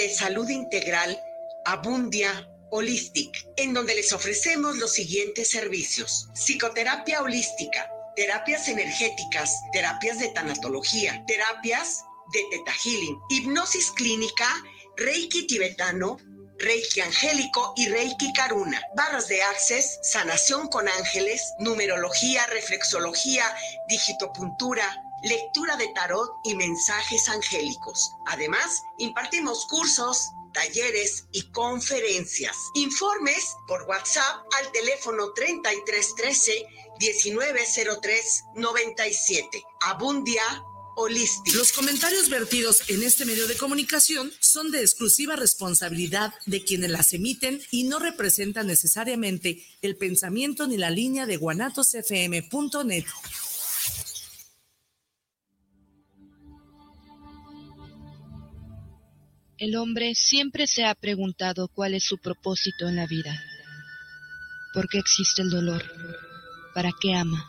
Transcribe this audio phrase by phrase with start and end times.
[0.00, 1.20] de salud integral
[1.66, 6.30] Abundia Holistic, en donde les ofrecemos los siguientes servicios.
[6.32, 7.86] Psicoterapia holística,
[8.16, 12.02] terapias energéticas, terapias de tanatología, terapias
[12.32, 14.48] de teta healing, hipnosis clínica,
[14.96, 16.16] reiki tibetano,
[16.58, 18.82] Reiki Angélico y Reiki Karuna.
[18.94, 23.44] Barras de Access, sanación con ángeles, numerología, reflexología,
[23.88, 24.84] digitopuntura,
[25.22, 28.12] lectura de tarot y mensajes angélicos.
[28.26, 32.56] Además, impartimos cursos, talleres y conferencias.
[32.74, 36.66] Informes por WhatsApp al teléfono 3313
[36.98, 39.64] 1903 97.
[39.82, 40.42] Abundia
[41.54, 47.14] los comentarios vertidos en este medio de comunicación son de exclusiva responsabilidad de quienes las
[47.14, 53.04] emiten y no representan necesariamente el pensamiento ni la línea de guanatosfm.net.
[59.60, 63.38] El hombre siempre se ha preguntado cuál es su propósito en la vida.
[64.72, 65.84] ¿Por qué existe el dolor?
[66.74, 67.46] ¿Para qué ama?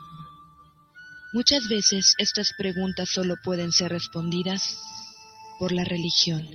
[1.32, 4.78] Muchas veces estas preguntas solo pueden ser respondidas
[5.58, 6.46] por la religión.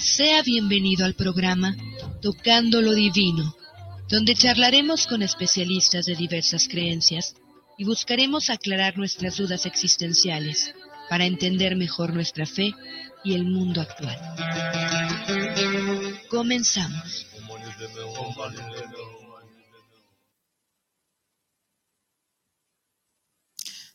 [0.00, 1.76] Sea bienvenido al programa
[2.20, 3.54] Tocando lo Divino,
[4.10, 7.36] donde charlaremos con especialistas de diversas creencias
[7.78, 10.74] y buscaremos aclarar nuestras dudas existenciales
[11.08, 12.74] para entender mejor nuestra fe
[13.22, 14.18] y el mundo actual.
[16.28, 17.26] Comenzamos.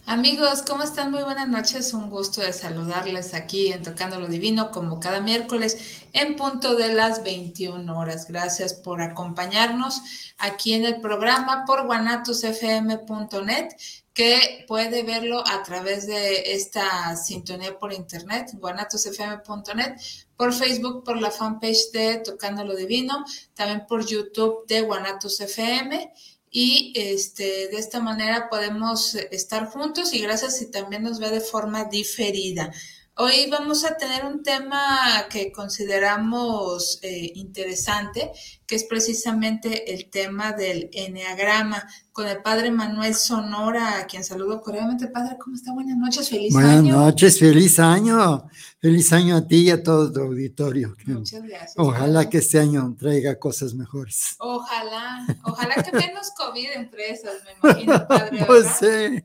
[0.07, 1.09] Amigos, ¿cómo están?
[1.09, 1.91] Muy buenas noches.
[1.91, 6.93] Un gusto de saludarles aquí en Tocando lo Divino, como cada miércoles, en punto de
[6.93, 8.27] las 21 horas.
[8.27, 9.99] Gracias por acompañarnos
[10.37, 13.69] aquí en el programa por guanatosfm.net
[14.13, 19.95] que puede verlo a través de esta sintonía por internet, guanatosfm.net,
[20.37, 26.13] por Facebook, por la fanpage de Tocando lo Divino, también por YouTube de Guanatos FM.
[26.57, 31.41] Y este, de esta manera podemos estar juntos y gracias si también nos ve de
[31.41, 32.71] forma diferida.
[33.17, 38.33] Hoy vamos a tener un tema que consideramos eh, interesante,
[38.67, 44.59] que es precisamente el tema del enneagrama, con el padre Manuel Sonora, a quien saludo
[44.59, 45.07] cordialmente.
[45.07, 45.71] Padre, ¿cómo está?
[45.71, 46.65] Buenas noches, feliz año.
[46.65, 48.49] Buenas noches, feliz año.
[48.81, 50.93] Feliz año a ti y a todo tu auditorio.
[51.05, 51.73] Muchas gracias.
[51.77, 54.35] Ojalá que este año traiga cosas mejores.
[54.39, 58.43] Ojalá, ojalá que menos COVID empresas, me imagino, padre.
[58.45, 59.23] Pues sí,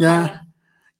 [0.00, 0.44] ya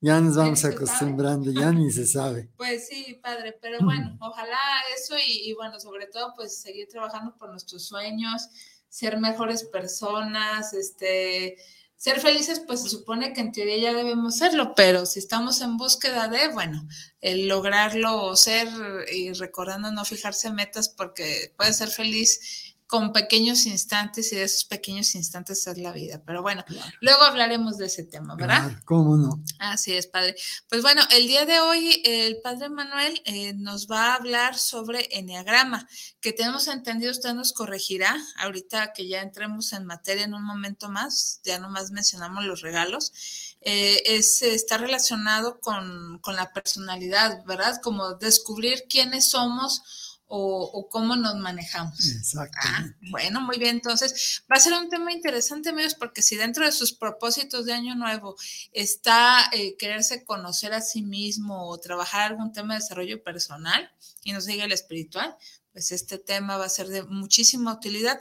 [0.02, 2.48] ya nos vamos acostumbrando, ya ni se sabe.
[2.56, 4.58] Pues sí, padre, pero bueno, ojalá
[4.96, 8.48] eso y, bueno, sobre todo pues seguir trabajando por nuestros sueños,
[8.88, 11.56] ser mejores personas, este,
[11.96, 15.76] ser felices, pues se supone que en teoría ya debemos serlo, pero si estamos en
[15.76, 16.84] búsqueda de, bueno,
[17.20, 18.69] el lograrlo ser
[19.12, 24.66] y recordando no fijarse metas porque puede ser feliz con pequeños instantes y de esos
[24.66, 26.20] pequeños instantes es la vida.
[26.26, 26.62] Pero bueno,
[27.00, 28.70] luego hablaremos de ese tema, ¿verdad?
[28.84, 29.42] ¿Cómo no?
[29.58, 30.36] Así es, padre.
[30.69, 35.08] Pues bueno, el día de hoy el padre Manuel eh, nos va a hablar sobre
[35.10, 35.88] enneagrama,
[36.20, 40.91] que tenemos entendido, usted nos corregirá ahorita que ya entremos en materia en un momento
[40.91, 43.56] más, ya nomás mencionamos los regalos.
[43.62, 47.81] Eh, es, está relacionado con, con la personalidad, ¿verdad?
[47.82, 52.06] Como descubrir quiénes somos o, cómo nos manejamos.
[52.06, 52.56] Exacto.
[52.62, 53.76] Ah, bueno, muy bien.
[53.76, 57.75] Entonces, va a ser un tema interesante, amigos, porque si dentro de sus propósitos de
[57.75, 58.37] año nuevo
[58.72, 63.91] está eh, quererse conocer a sí mismo o trabajar algún tema de desarrollo personal
[64.25, 65.37] y no sigue el espiritual,
[65.70, 68.19] pues este tema va a ser de muchísima utilidad.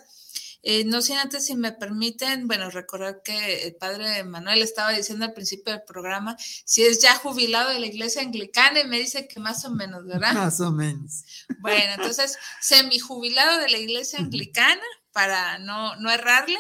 [0.64, 5.26] Eh, no sin antes, si me permiten, bueno, recordar que el padre Manuel estaba diciendo
[5.26, 9.28] al principio del programa si es ya jubilado de la iglesia anglicana y me dice
[9.28, 10.34] que más o menos, ¿verdad?
[10.34, 11.24] Más o menos.
[11.60, 16.58] Bueno, entonces, semi-jubilado de la iglesia anglicana para no, no errarle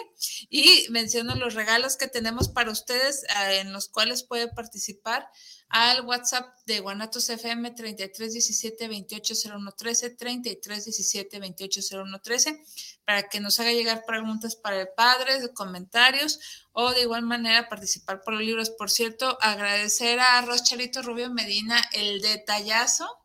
[0.50, 5.30] y menciono los regalos que tenemos para ustedes eh, en los cuales puede participar
[5.72, 12.64] al WhatsApp de Guanatos FM 3317 280113 3317 280113
[13.06, 16.40] para que nos haga llegar preguntas para el padre, comentarios
[16.74, 18.70] o de igual manera participar por los libros.
[18.70, 23.21] Por cierto, agradecer a Roscharito Rubio Medina el detallazo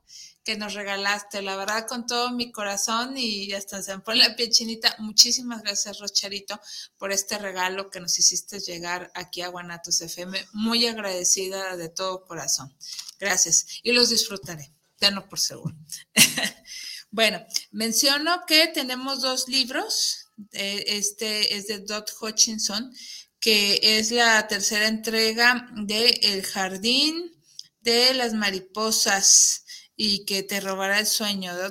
[0.46, 4.36] que nos regalaste, la verdad con todo mi corazón y hasta se me pone la
[4.36, 4.94] piel chinita.
[5.00, 6.60] Muchísimas gracias, Rocharito,
[6.96, 10.46] por este regalo que nos hiciste llegar aquí a Guanatos FM.
[10.52, 12.72] Muy agradecida de todo corazón.
[13.18, 15.74] Gracias y los disfrutaré, tenlo por seguro.
[17.10, 20.28] bueno, menciono que tenemos dos libros.
[20.52, 22.94] Este es de Dot Hutchinson
[23.40, 27.32] que es la tercera entrega de El Jardín
[27.80, 29.65] de las Mariposas
[29.96, 31.66] y que te robará el sueño, de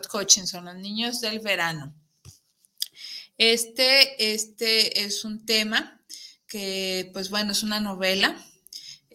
[0.47, 1.93] son los niños del verano.
[3.37, 6.01] Este, este es un tema
[6.47, 8.35] que, pues bueno, es una novela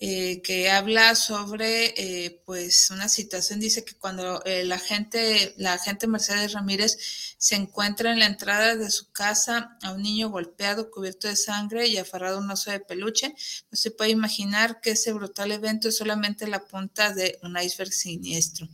[0.00, 6.06] eh, que habla sobre eh, pues una situación, dice que cuando la gente, la gente
[6.06, 6.96] Mercedes Ramírez
[7.38, 11.86] se encuentra en la entrada de su casa a un niño golpeado, cubierto de sangre
[11.86, 13.34] y aferrado a un oso de peluche,
[13.70, 17.92] no se puede imaginar que ese brutal evento es solamente la punta de un iceberg
[17.92, 18.68] siniestro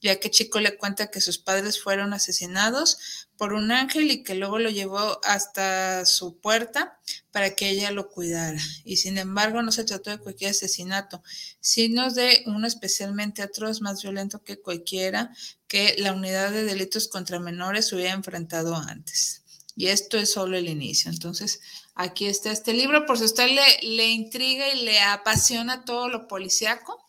[0.00, 4.34] ya que Chico le cuenta que sus padres fueron asesinados por un ángel y que
[4.34, 6.98] luego lo llevó hasta su puerta
[7.30, 8.60] para que ella lo cuidara.
[8.84, 11.22] Y sin embargo no se trató de cualquier asesinato,
[11.60, 15.32] sino de uno especialmente atroz, más violento que cualquiera
[15.68, 19.44] que la unidad de delitos contra menores hubiera enfrentado antes.
[19.76, 21.08] Y esto es solo el inicio.
[21.08, 21.60] Entonces,
[21.94, 23.06] aquí está este libro.
[23.06, 27.06] Por si a usted le, le intriga y le apasiona todo lo policíaco,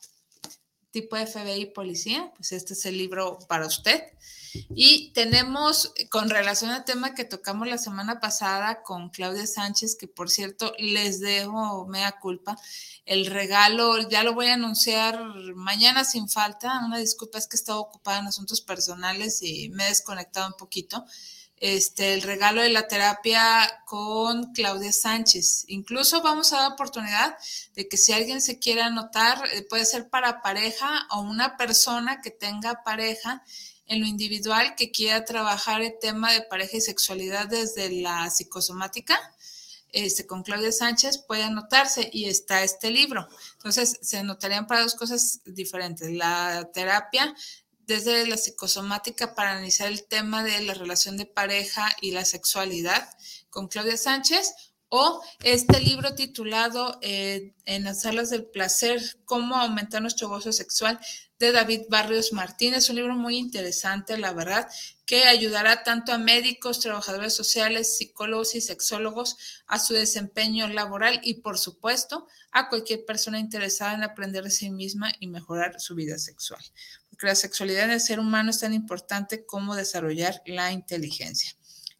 [0.92, 4.04] tipo FBI policía, pues este es el libro para usted.
[4.76, 10.08] Y tenemos, con relación al tema que tocamos la semana pasada con Claudia Sánchez, que
[10.08, 12.58] por cierto les dejo, mea culpa,
[13.06, 15.20] el regalo, ya lo voy a anunciar
[15.56, 19.86] mañana sin falta, una disculpa es que he estado ocupada en asuntos personales y me
[19.86, 21.06] he desconectado un poquito
[21.60, 25.66] este, el regalo de la terapia con Claudia Sánchez.
[25.68, 27.36] Incluso vamos a dar oportunidad
[27.76, 32.22] de que si alguien se quiere anotar, eh, puede ser para pareja o una persona
[32.22, 33.44] que tenga pareja
[33.90, 39.20] en lo individual que quiera trabajar el tema de pareja y sexualidad desde la psicosomática.
[39.92, 43.28] Este, con Claudia Sánchez puede anotarse y está este libro.
[43.54, 46.12] Entonces, se anotarían para dos cosas diferentes.
[46.12, 47.36] La terapia
[47.88, 53.10] desde la psicosomática para analizar el tema de la relación de pareja y la sexualidad
[53.50, 54.54] con Claudia Sánchez
[54.90, 61.00] o este libro titulado eh, En las salas del placer, cómo aumentar nuestro gozo sexual
[61.40, 64.68] de David Barrios Martínez, un libro muy interesante, la verdad,
[65.06, 71.36] que ayudará tanto a médicos, trabajadores sociales, psicólogos y sexólogos a su desempeño laboral y,
[71.36, 76.20] por supuesto, a cualquier persona interesada en aprender de sí misma y mejorar su vida
[76.20, 76.62] sexual
[77.20, 81.52] que la sexualidad del ser humano es tan importante como desarrollar la inteligencia.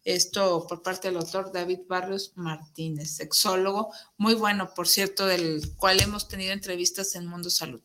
[0.02, 6.00] Esto por parte del autor David Barrios Martínez, sexólogo, muy bueno, por cierto, del cual
[6.00, 7.82] hemos tenido entrevistas en Mundo Salud.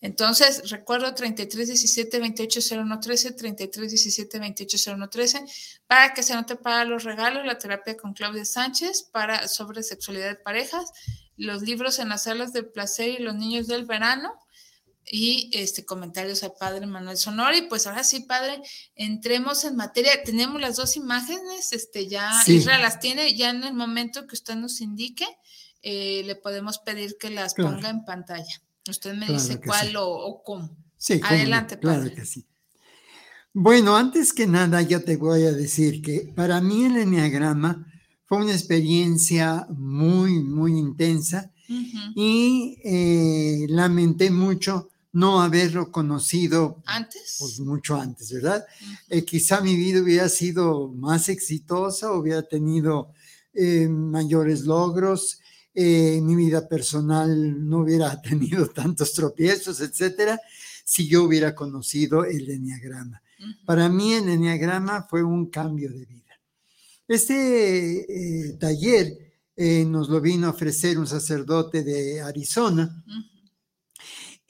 [0.00, 5.44] Entonces, recuerdo 3317 28013, 3317 28013,
[5.86, 10.28] para que se anote para los regalos, la terapia con Claudia Sánchez para sobre sexualidad
[10.28, 10.92] de parejas,
[11.36, 14.32] los libros en las salas del placer y los niños del verano,
[15.10, 17.62] y este comentarios al padre Manuel Sonori.
[17.62, 18.60] Pues ahora sí, padre,
[18.94, 20.22] entremos en materia.
[20.22, 24.54] Tenemos las dos imágenes, este ya Israel las tiene, ya en el momento que usted
[24.54, 25.26] nos indique,
[25.82, 28.60] eh, le podemos pedir que las ponga en pantalla.
[28.88, 30.70] Usted me dice cuál o, cómo.
[30.96, 32.44] Sí, adelante, Claro que sí.
[33.52, 37.86] Bueno, antes que nada, yo te voy a decir que para mí el enneagrama
[38.26, 41.50] fue una experiencia muy, muy intensa
[42.14, 48.64] y eh, lamenté mucho no haberlo conocido antes, pues mucho antes, ¿verdad?
[49.08, 53.12] Eh, quizá mi vida hubiera sido más exitosa, hubiera tenido
[53.54, 55.40] eh, mayores logros,
[55.80, 60.40] eh, mi vida personal no hubiera tenido tantos tropiezos, etcétera,
[60.84, 63.22] si yo hubiera conocido el enneagrama.
[63.64, 66.40] Para mí el enneagrama fue un cambio de vida.
[67.06, 69.16] Este taller
[69.86, 73.04] nos lo vino a ofrecer un sacerdote de Arizona.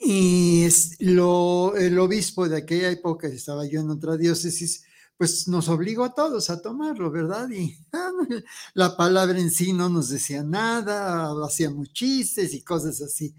[0.00, 0.66] Y
[1.00, 4.84] lo, el obispo de aquella época, estaba yo en otra diócesis,
[5.18, 7.50] pues nos obligó a todos a tomarlo, ¿verdad?
[7.50, 7.76] Y
[8.74, 13.34] la palabra en sí no nos decía nada, hacíamos chistes y cosas así.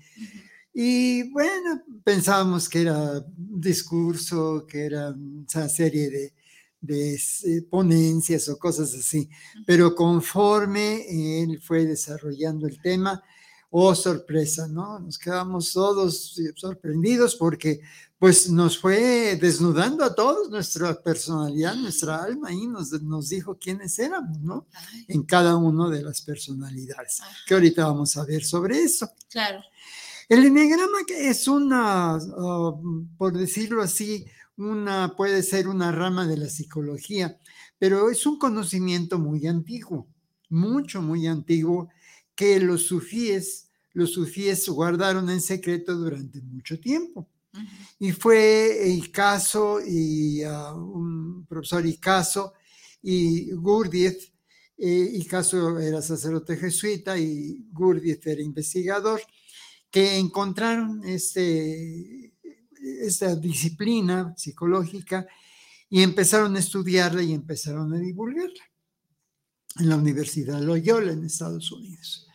[0.73, 6.33] Y bueno, pensábamos que era discurso, que era una serie de,
[6.81, 9.29] de eh, ponencias o cosas así,
[9.65, 13.23] pero conforme él fue desarrollando el tema,
[13.69, 14.99] oh sorpresa, ¿no?
[14.99, 17.81] Nos quedamos todos sorprendidos porque
[18.17, 23.97] pues nos fue desnudando a todos nuestra personalidad, nuestra alma y nos, nos dijo quiénes
[23.97, 24.67] éramos, ¿no?
[25.07, 29.09] En cada una de las personalidades, que ahorita vamos a ver sobre eso.
[29.29, 29.61] Claro.
[30.27, 32.73] El enneagrama es una, ah,
[33.17, 34.25] por decirlo así,
[34.57, 37.39] una, puede ser una rama de la psicología,
[37.77, 40.07] pero es un conocimiento muy antiguo,
[40.49, 41.89] mucho, muy antiguo,
[42.39, 47.27] que los sufíes, los sufíes guardaron en secreto durante mucho tiempo.
[47.99, 52.53] Y fue Icaso y uh, un profesor Icaso
[53.03, 54.31] y Gurdjieff
[54.77, 59.21] eh, y Caso era sacerdote jesuita y Gurdjieff era investigador,
[59.91, 62.35] que encontraron este,
[63.01, 65.27] esta disciplina psicológica
[65.89, 68.63] y empezaron a estudiarla y empezaron a divulgarla
[69.77, 72.28] en la Universidad Loyola en Estados Unidos.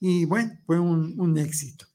[0.00, 1.86] Y bueno, fue un, un éxito.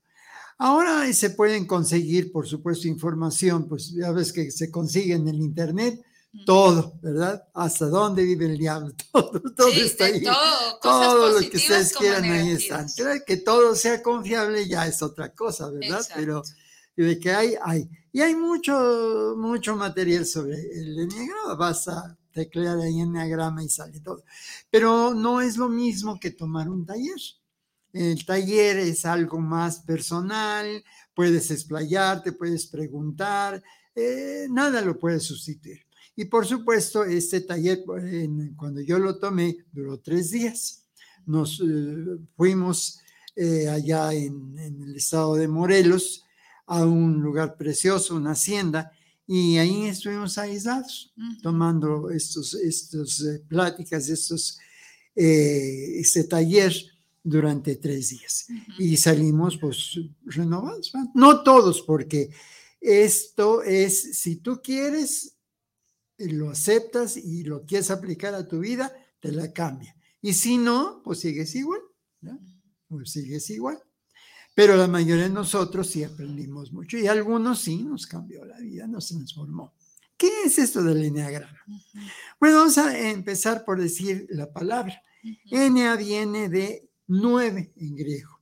[0.57, 5.41] Ahora se pueden conseguir, por supuesto, información, pues ya ves que se consigue en el
[5.41, 6.01] Internet
[6.45, 7.47] todo, ¿verdad?
[7.53, 10.23] Hasta dónde vive el diablo, todo, todo está ahí.
[10.23, 12.85] Todo, todo lo que ustedes quieran ahí está.
[13.25, 16.05] Que todo sea confiable ya es otra cosa, ¿verdad?
[16.15, 16.43] Pero
[16.95, 17.89] de que hay, hay.
[18.11, 24.23] Y hay mucho, mucho material sobre el enneagrama, basta teclear ahí enneagrama y sale todo.
[24.69, 27.19] Pero no es lo mismo que tomar un taller.
[27.95, 30.83] El taller es algo más personal,
[31.13, 33.63] puedes explayarte, puedes preguntar,
[33.95, 35.79] eh, nada lo puede sustituir.
[36.13, 37.85] Y por supuesto, este taller,
[38.57, 40.83] cuando yo lo tomé, duró tres días.
[41.25, 42.99] Nos eh, fuimos
[43.33, 46.25] eh, allá en, el estado de Morelos
[46.65, 48.91] a un lugar precioso, una hacienda,
[49.25, 54.59] y ahí estuvimos aislados, tomando estos, estos pláticas, estos,
[55.15, 56.94] este taller
[57.25, 60.93] durante tres días y salimos pues renovados.
[61.15, 62.29] No todos, porque
[62.79, 65.35] esto es, si tú quieres,
[66.19, 69.95] lo aceptas y lo quieres aplicar a tu vida, te la cambia.
[70.21, 71.81] Y si no, pues sigues igual,
[72.87, 73.81] pues sigues igual.
[74.53, 78.87] Pero la mayoría de nosotros sí aprendimos mucho y algunos sí nos cambió la vida,
[78.87, 79.73] nos transformó.
[80.15, 81.59] ¿Qué es esto del enneagrama?
[82.39, 85.01] Bueno, vamos a empezar por decir la palabra.
[85.49, 88.39] Enea viene de nueve en griego.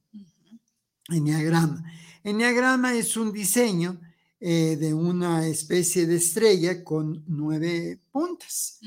[1.09, 1.83] Enneagrama.
[2.23, 3.99] Enneagrama es un diseño
[4.39, 8.79] eh, de una especie de estrella con nueve puntas.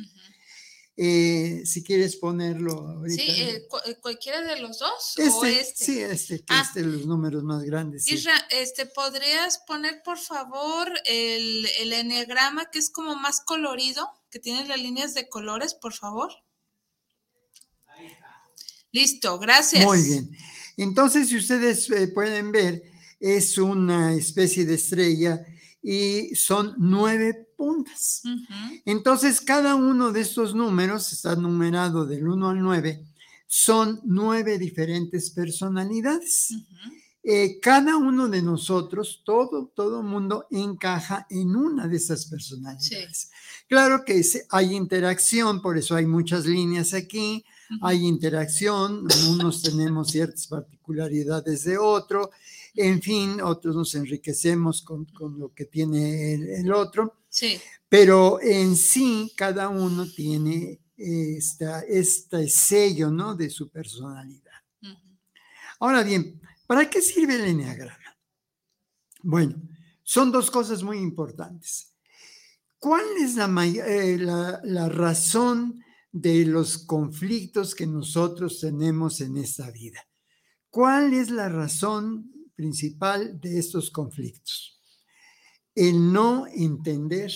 [0.98, 3.22] Eh, si quieres ponerlo ahorita.
[3.22, 3.68] Sí, eh,
[4.00, 5.14] cualquiera de los dos.
[5.18, 5.84] Este, o este.
[5.84, 6.72] Sí, este, que ah.
[6.76, 8.10] los números más grandes.
[8.10, 14.38] Isra, este, ¿podrías poner por favor el, el enneagrama que es como más colorido, que
[14.38, 16.32] tiene las líneas de colores, por favor?
[18.96, 19.84] Listo, gracias.
[19.84, 20.30] Muy bien.
[20.78, 22.82] Entonces, si ustedes eh, pueden ver,
[23.20, 25.44] es una especie de estrella
[25.82, 28.22] y son nueve puntas.
[28.86, 33.04] Entonces, cada uno de estos números está numerado del 1 al 9,
[33.46, 36.54] son nueve diferentes personalidades.
[37.22, 43.30] Eh, cada uno de nosotros, todo, todo mundo encaja en una de esas personalidades.
[43.68, 47.44] Claro que hay interacción, por eso hay muchas líneas aquí,
[47.82, 52.30] hay interacción, unos tenemos ciertas particularidades de otro,
[52.74, 55.06] en fin, otros nos enriquecemos con,
[55.38, 57.58] lo que tiene el, otro, sí.
[57.88, 63.34] pero en sí cada uno tiene esta, este sello ¿no?
[63.34, 64.52] de su personalidad.
[65.78, 68.16] Ahora bien, ¿para qué sirve el enneagrama?
[69.22, 69.56] Bueno,
[70.02, 71.94] son dos cosas muy importantes.
[72.78, 75.82] ¿Cuál es la, eh, la, la razón
[76.20, 80.00] de los conflictos que nosotros tenemos en esta vida.
[80.70, 84.80] ¿Cuál es la razón principal de estos conflictos?
[85.74, 87.30] El no entender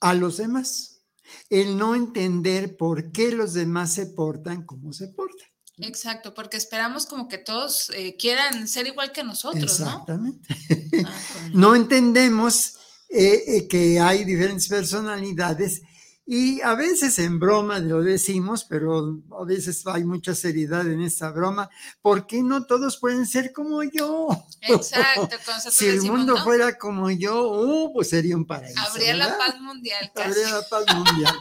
[0.00, 1.02] a los demás,
[1.50, 5.48] el no entender por qué los demás se portan como se portan.
[5.78, 10.56] Exacto, porque esperamos como que todos eh, quieran ser igual que nosotros, Exactamente.
[10.70, 11.06] ¿no?
[11.06, 11.20] Ah,
[11.52, 12.78] no entendemos
[13.10, 15.82] eh, eh, que hay diferentes personalidades
[16.28, 21.30] y a veces en broma lo decimos, pero a veces hay mucha seriedad en esta
[21.30, 21.70] broma.
[22.02, 24.28] ¿Por qué no todos pueden ser como yo?
[24.62, 25.28] Exacto.
[25.70, 28.80] si el mundo fuera como yo, uh, pues sería un paraíso.
[28.80, 30.12] Habría la paz mundial.
[30.16, 31.34] Habría la paz mundial.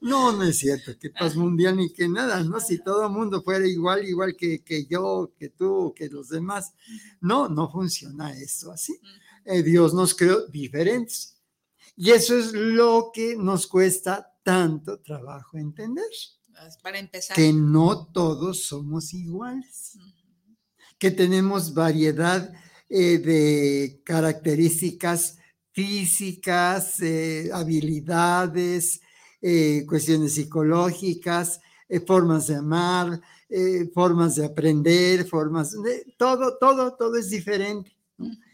[0.00, 2.58] No, no es cierto, que paz mundial ni que nada, ¿no?
[2.60, 6.72] Si todo el mundo fuera igual, igual que, que yo, que tú, que los demás.
[7.20, 8.98] No, no funciona esto así.
[9.44, 11.36] Eh, Dios nos creó diferentes.
[11.94, 16.04] Y eso es lo que nos cuesta tanto trabajo entender.
[16.82, 17.36] Para empezar.
[17.36, 19.98] Que no todos somos iguales.
[20.98, 22.52] Que tenemos variedad
[22.88, 25.38] eh, de características
[25.72, 29.00] físicas, eh, habilidades,
[29.40, 31.60] eh, cuestiones psicológicas,
[32.06, 33.20] formas de amar,
[33.92, 37.90] formas de aprender, formas de todo, todo, todo es diferente.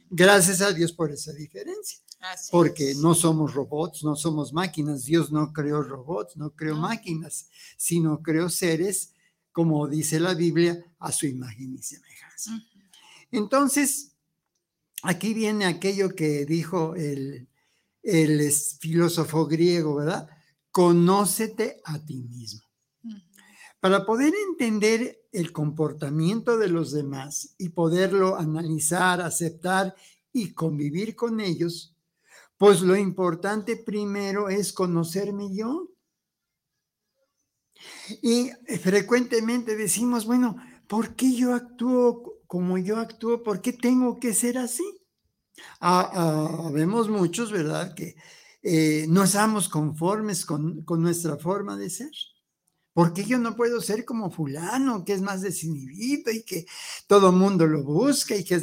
[0.09, 2.05] Gracias a Dios por esa diferencia
[2.50, 5.04] porque no somos robots, no somos máquinas.
[5.04, 9.12] Dios no creó robots, no creó máquinas, sino creó seres,
[9.52, 12.52] como dice la Biblia, a su imagen y semejanza.
[13.30, 14.12] Entonces,
[15.02, 17.49] aquí viene aquello que dijo el,
[18.02, 20.28] el filósofo griego, ¿verdad?
[20.71, 22.62] Conócete a ti mismo.
[23.80, 29.95] Para poder entender el comportamiento de los demás y poderlo analizar, aceptar
[30.33, 31.95] y convivir con ellos,
[32.58, 35.90] pues lo importante primero es conocerme yo.
[38.22, 40.56] Y frecuentemente decimos, bueno,
[40.88, 43.42] ¿por qué yo actúo como yo actúo?
[43.42, 44.84] ¿Por qué tengo que ser así?
[45.80, 47.94] Ah, ah, vemos muchos, ¿verdad?
[47.94, 48.16] Que
[48.62, 52.10] eh, no estamos conformes con, con nuestra forma de ser.
[52.96, 56.64] ¿Por qué yo no puedo ser como fulano, que es más desinhibido y que
[57.06, 58.62] todo mundo lo busca y que es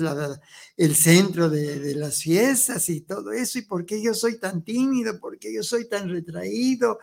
[0.76, 3.60] el centro de, las fiestas y todo eso?
[3.60, 5.20] ¿Y por qué yo soy tan tímido?
[5.20, 6.98] ¿Por qué yo soy tan retraído?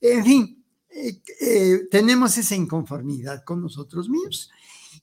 [0.00, 4.50] En fin, eh, eh, tenemos esa inconformidad con nosotros mismos.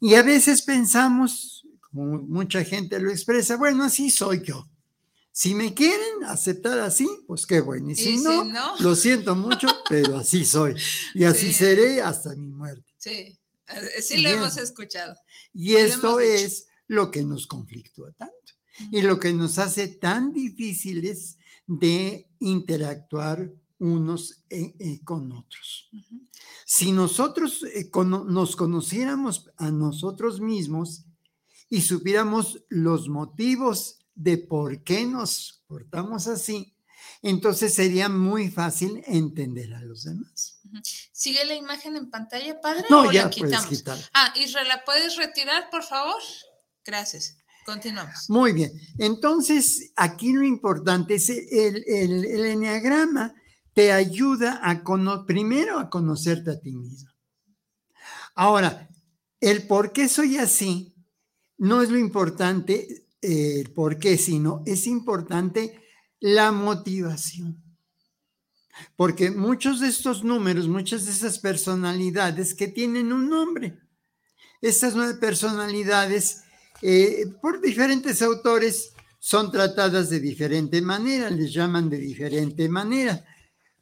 [0.01, 4.67] Y a veces pensamos, como mucha gente lo expresa, bueno, así soy yo.
[5.39, 7.91] Si me quieren aceptar así, pues qué bueno.
[7.91, 8.43] Y si, no,
[8.81, 10.75] lo siento mucho, pero así soy.
[11.15, 12.84] Y así seré hasta mi muerte.
[12.98, 15.15] Sí, eh, sí lo hemos escuchado.
[15.53, 18.36] Y esto es lo que nos conflictúa tanto
[18.91, 25.89] y lo que nos hace tan difíciles de interactuar unos eh, eh, con otros.
[26.65, 27.63] Si nosotros
[28.27, 31.05] nos conociéramos a nosotros mismos
[31.69, 36.76] y supiéramos los motivos de por qué nos portamos así,
[37.22, 40.60] entonces sería muy fácil entender a los demás.
[41.14, 42.84] ¿Sigue la imagen en pantalla, padre?
[42.90, 43.98] No, ya puedes quitar.
[44.14, 46.22] Ah, Israel, ¿la puedes retirar, por favor?
[46.84, 47.38] Gracias.
[47.66, 48.30] Continuamos.
[48.30, 48.72] Muy bien.
[48.98, 53.34] Entonces, aquí lo importante es el, el, el enneagrama
[53.74, 54.84] te ayuda a
[55.26, 57.10] primero a conocerte a ti mismo.
[58.36, 58.90] Ahora,
[59.40, 60.94] el por qué soy así
[61.58, 65.82] no es lo importante, eh, por qué, sino es importante
[66.20, 67.62] la motivación.
[68.96, 73.78] Porque muchos de estos números, muchas de esas personalidades que tienen un nombre,
[74.62, 76.44] estas nueve personalidades,
[76.82, 83.25] eh, por diferentes autores, son tratadas de diferente manera, les llaman de diferente manera.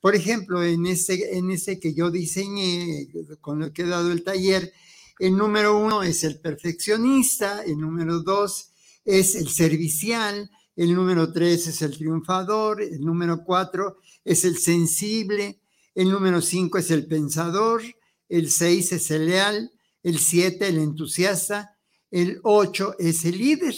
[0.02, 3.08] Por ejemplo, en ese, en ese que yo diseñé,
[3.40, 4.74] con el que he dado el taller,
[5.20, 8.72] el número uno es el perfeccionista, el número dos
[9.08, 15.62] es el servicial, el número tres es el triunfador, el número cuatro es el sensible,
[15.96, 17.82] el número cinco es el pensador,
[18.28, 19.72] el seis es el leal,
[20.04, 21.78] el siete el entusiasta,
[22.12, 23.76] el ocho es el líder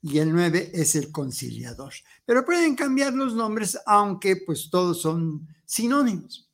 [0.00, 1.92] y el nueve es el conciliador.
[2.24, 6.48] Pero pueden cambiar los nombres, aunque pues todos son sinónimos,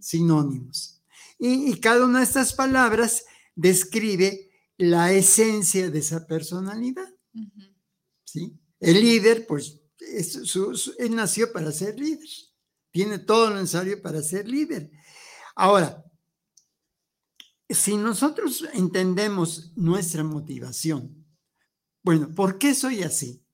[0.00, 1.00] sinónimos.
[1.38, 7.13] Y, y, cada una de estas palabras describe la esencia de esa personalidad.
[8.24, 8.58] ¿Sí?
[8.80, 9.80] El líder, pues,
[10.98, 12.28] él nació para ser líder.
[12.90, 14.90] Tiene todo lo necesario para ser líder.
[15.56, 16.04] Ahora,
[17.68, 21.26] si nosotros entendemos nuestra motivación,
[22.02, 23.44] bueno, ¿por qué soy así?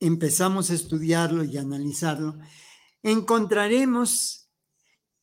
[0.00, 2.38] Empezamos a estudiarlo y analizarlo,
[3.02, 4.50] encontraremos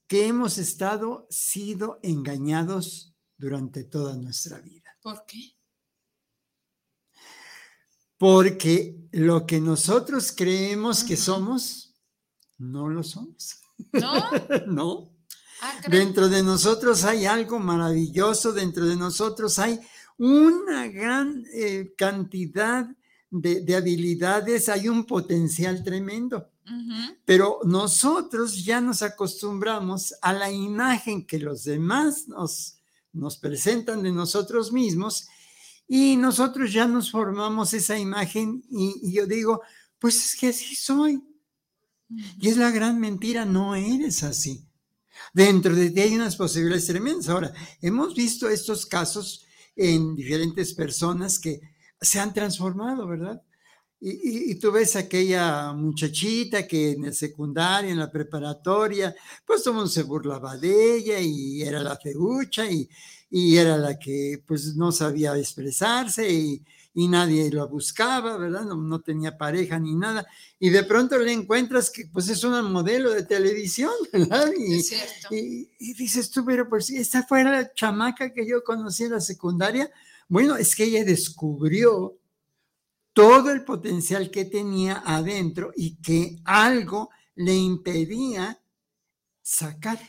[0.08, 4.96] que hemos estado sido engañados durante toda nuestra vida.
[5.02, 5.59] ¿Por qué?
[8.20, 11.96] Porque lo que nosotros creemos que somos,
[12.60, 13.62] no lo somos.
[13.94, 14.30] No.
[14.68, 15.10] no.
[15.62, 19.80] Ah, dentro de nosotros hay algo maravilloso, dentro de nosotros hay
[20.18, 22.88] una gran eh, cantidad
[23.32, 26.52] de, habilidades, hay un potencial tremendo.
[27.26, 32.78] Pero nosotros ya nos acostumbramos a la imagen que los demás nos,
[33.12, 35.28] nos presentan de nosotros mismos
[35.92, 39.64] y nosotros ya nos formamos esa imagen y, yo digo,
[39.98, 41.20] pues es que así soy.
[42.40, 44.68] Y es la gran mentira, no eres así.
[45.34, 47.28] Dentro de ti hay unas posibilidades tremendas.
[47.28, 51.60] Ahora, hemos visto estos casos en diferentes personas que
[52.00, 53.42] se han transformado, ¿verdad?
[54.00, 59.76] Y, tú ves aquella muchachita que en el secundario, en la preparatoria, pues todo el
[59.78, 62.88] mundo se burlaba de ella y era la feucha y,
[63.30, 66.64] y era la que pues no sabía expresarse y,
[66.96, 68.66] nadie lo buscaba, ¿verdad?
[68.66, 70.28] No, tenía pareja ni nada.
[70.60, 74.52] Y de pronto le encuentras que pues es una modelo de televisión, ¿verdad?
[74.58, 79.22] Y, y, dices tú, pero pues esta fue la chamaca que yo conocí en la
[79.22, 79.90] secundaria.
[80.28, 82.20] Bueno, es que ella descubrió
[83.14, 88.62] todo el potencial que tenía adentro y que algo le impedía
[89.42, 90.00] sacar.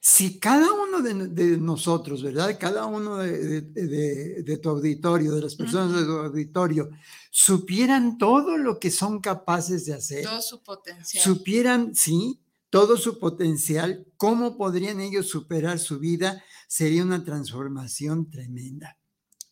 [0.00, 2.56] Si cada uno de, nosotros, ¿verdad?
[2.60, 6.90] Cada uno de, tu auditorio, de las personas de tu auditorio,
[7.30, 10.24] supieran todo lo que son capaces de hacer.
[10.24, 11.24] Todo su potencial.
[11.24, 18.98] Supieran, sí, todo su potencial, cómo podrían ellos superar su vida, sería una transformación tremenda.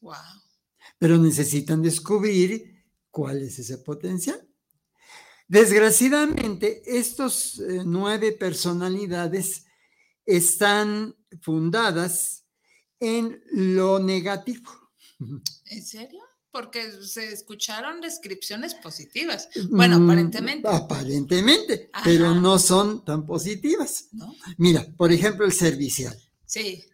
[0.00, 0.14] Wow.
[0.98, 4.40] Pero necesitan descubrir cuál es ese potencial.
[5.48, 9.66] Desgraciadamente, estos eh, nueve personalidades
[10.26, 12.44] están fundadas
[13.00, 14.70] en lo negativo.
[15.66, 16.20] ¿En serio?
[16.50, 19.48] Porque se escucharon descripciones positivas.
[19.70, 20.68] Bueno, Mm, aparentemente.
[20.68, 24.08] Aparentemente, pero no son tan positivas.
[24.12, 24.32] ¿No?
[24.58, 26.16] Mira, por ejemplo, el servicial.
[26.46, 26.84] Sí.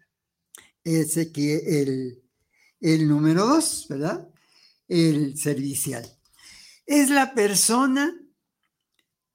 [0.82, 2.22] Ese que el,
[2.80, 4.26] el número dos, ¿verdad?
[4.88, 6.10] El servicial.
[6.86, 8.19] Es la persona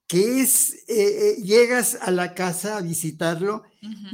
[0.06, 3.64] que es, eh, eh, llegas a la casa a visitarlo,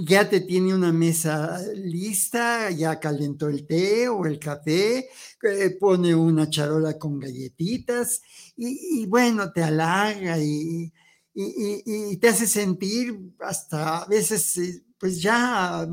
[0.06, 5.08] ya te tiene una mesa lista, ya calentó el té o el café,
[5.42, 8.22] eh, pone una charola con galletitas
[8.56, 10.92] y, y bueno, te halaga y,
[11.34, 15.86] y- y- te hace sentir hasta a veces, pues ya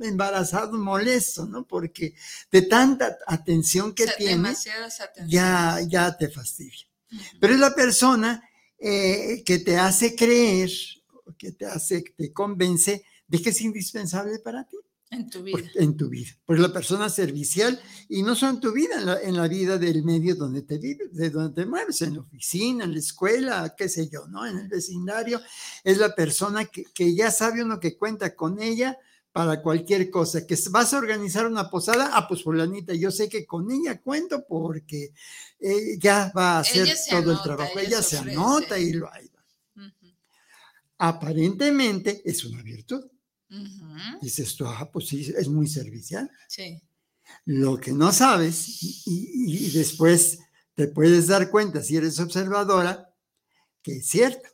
[0.00, 1.66] embarazado, molesto, ¿no?
[1.66, 2.14] Porque
[2.50, 4.54] de tanta atención que O sea, tiene,
[5.28, 6.86] ya, ya te fastidia.
[7.40, 8.42] Pero es la persona
[8.82, 10.70] eh, que te hace creer,
[11.38, 14.76] que te hace, te convence de que es indispensable para ti
[15.10, 15.70] En tu por- vida.
[15.76, 16.30] en tu vida.
[16.44, 19.78] Pues la persona servicial, y no solo en tu vida, en la, en la vida
[19.78, 23.74] del medio donde te vives, de donde te mueves, en la oficina, en la escuela,
[23.76, 24.44] qué sé yo, ¿no?
[24.46, 25.40] En el vecindario,
[25.84, 28.98] es la persona que, que ya sabe uno que cuenta con ella
[29.32, 33.46] para cualquier cosa, que vas a organizar una posada, ah, pues fulanita, yo sé que
[33.46, 35.12] con ella cuento porque
[35.58, 38.36] eh, ya va a hacer todo el trabajo, ella ella se ofrece.
[38.36, 39.30] anota y lo hay.
[40.98, 43.04] Aparentemente es una virtud.
[43.50, 44.18] Ujú.
[44.20, 46.30] Dices tú, ah, pues sí, es muy servicial.
[46.48, 46.80] Sí.
[47.46, 50.38] Lo que no sabes, y, y- y después
[50.74, 53.12] te puedes dar cuenta si eres observadora,
[53.82, 54.48] que es cierto.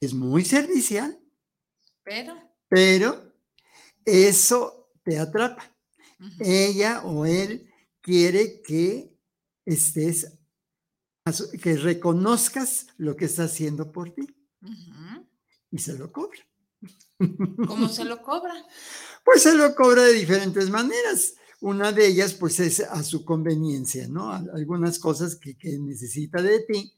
[0.00, 1.18] Es muy servicial,
[2.02, 2.34] Pero.
[2.68, 3.25] pero
[4.06, 5.76] eso te atrapa.
[6.38, 9.14] Ella o él quiere que
[9.66, 10.32] estés,
[11.62, 14.26] que reconozcas lo que está haciendo por ti
[15.70, 16.38] y se lo cobra.
[17.66, 18.54] ¿Cómo se lo cobra?
[19.24, 21.34] Pues se lo cobra de diferentes maneras.
[21.60, 24.30] Una de ellas, pues, es a su conveniencia, ¿no?
[24.32, 26.94] Algunas cosas que, que necesita de ti.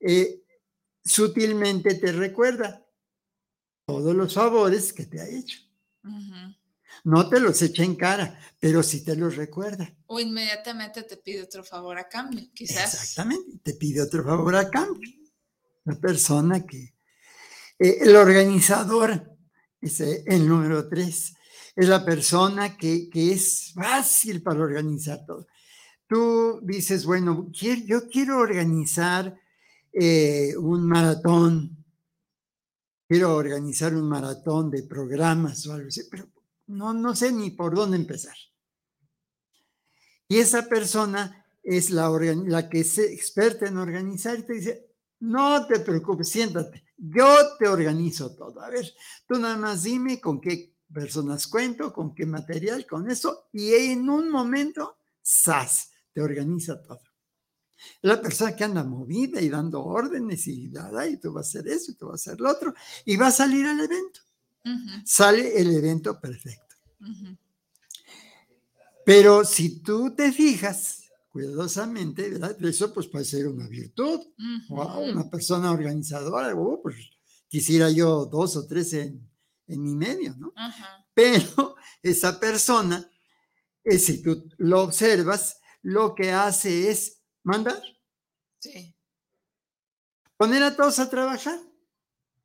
[0.00, 0.42] eh,
[1.04, 2.86] sutilmente te recuerda
[3.86, 5.58] todos los favores que te ha hecho.
[7.04, 9.94] No te los echa en cara, pero sí te los recuerda.
[10.06, 12.94] O inmediatamente te pide otro favor a cambio, quizás.
[12.94, 13.58] Exactamente.
[13.62, 15.10] Te pide otro favor a cambio.
[15.84, 16.94] La persona que...
[17.78, 19.36] eh, el organizador,
[19.80, 21.34] es el número tres,
[21.76, 25.46] es la persona que, que es fácil para organizar todo.
[26.08, 29.34] Tú dices, bueno, quiero- yo quiero organizar
[29.92, 31.79] eh, un maratón,
[33.10, 36.28] quiero organizar un maratón de programas o algo así, pero
[36.68, 38.36] no, no sé ni por dónde empezar.
[40.28, 45.66] Y esa persona es la, la que es experta en organizar y te dice, no
[45.66, 48.60] te preocupes, siéntate, yo te organizo todo.
[48.60, 48.88] A ver,
[49.26, 54.08] tú nada más dime con qué personas cuento, con qué material, con eso, y en
[54.08, 55.90] un momento, ¡zas!
[56.12, 57.09] Te organiza todo.
[58.02, 61.92] La persona que anda movida y dando órdenes y y tú vas a hacer eso,
[61.92, 64.20] y tú vas a hacer lo otro, y va a salir el evento.
[65.04, 66.76] Sale el evento perfecto.
[69.04, 72.56] Pero si tú te fijas cuidadosamente, ¿verdad?
[72.64, 74.20] Eso pues puede ser una virtud.
[74.68, 75.12] Wow, Ujú.
[75.12, 76.96] una persona organizadora, oh, pues
[77.48, 79.28] quisiera yo dos o tres en,
[79.66, 80.52] en mi medio, ¿no?
[81.14, 83.08] Pero esa persona,
[83.84, 87.80] eh, si tú lo observas, lo que hace es mandar,
[88.58, 88.94] Sí.
[90.36, 91.58] poner a todos a trabajar.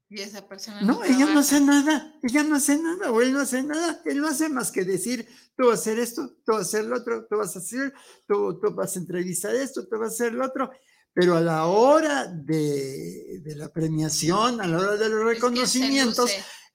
[0.08, 3.40] Y esa persona No, ella no hace nada, ella no hace nada, o él no
[3.42, 5.28] hace nada, él no hace más que decir,
[5.58, 7.92] tú vas a hacer esto, tú vas a hacer lo otro, tú vas a hacer,
[8.28, 10.70] tú, tú vas a entrevistar esto, tú vas a hacer lo otro,
[11.12, 16.30] pero a la hora de, de la premiación, a la hora de los reconocimientos,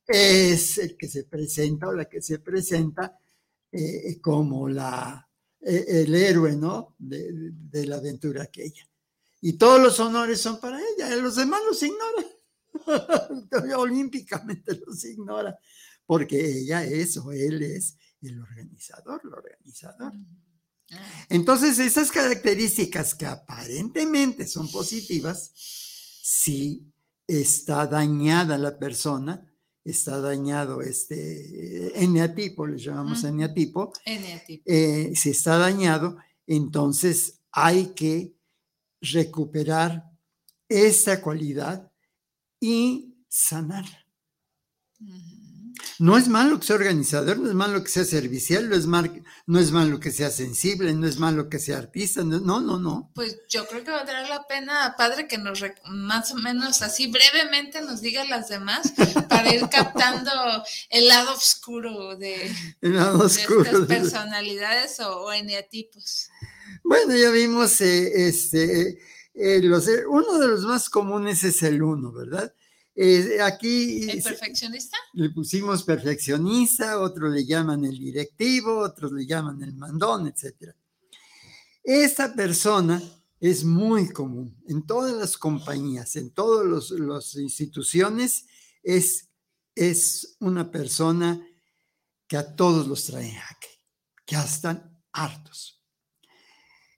[0.07, 3.17] es el que se presenta o la que se presenta
[3.71, 5.30] eh, como la,
[5.61, 6.95] el héroe, ¿no?
[6.99, 8.89] De, la aventura aquella.
[9.41, 12.27] Y todos los honores son para ella, los demás los ignora.
[13.79, 15.59] Olímpicamente los ignora,
[16.07, 20.13] porque ella es o él es el organizador, el organizador.
[20.93, 26.93] Ah, Entonces, esas características que aparentemente son positivas, si
[27.27, 29.50] está dañada la persona,
[29.85, 33.93] está dañado este eneatipo, le llamamos eneatipo.
[34.65, 36.17] eh, si está dañado,
[36.47, 38.35] entonces hay que
[39.01, 40.11] recuperar
[40.69, 41.91] esta cualidad
[42.61, 43.87] y sanar.
[46.01, 49.59] No es malo que sea organizador, no es malo que sea servicial, no es, no
[49.59, 53.11] es malo que sea sensible, no es malo que sea artista, no, no, no.
[53.15, 57.83] Pues yo creo que valdrá la pena, padre, que nos más o menos así brevemente
[57.83, 58.95] nos diga las demás
[59.29, 60.31] para ir captando
[60.89, 66.31] el lado oscuro de, lado oscuro estas personalidades o, o, eneatipos.
[66.83, 68.99] Bueno, ya vimos eh, este,
[69.35, 72.55] eh, los, uno de los más comunes es el uno, ¿verdad?
[72.95, 74.97] Eh, aquí ¿El perfeccionista?
[75.13, 80.75] Le pusimos perfeccionista, otros le llaman el directivo, otros le llaman el mandón, etc.
[81.83, 83.01] Esta persona
[83.39, 88.47] es muy común en todas las compañías, en todas las instituciones,
[88.83, 89.29] es,
[89.75, 91.47] es una persona
[92.27, 93.69] que a todos los trae aquí,
[94.27, 95.83] que ya están hartos.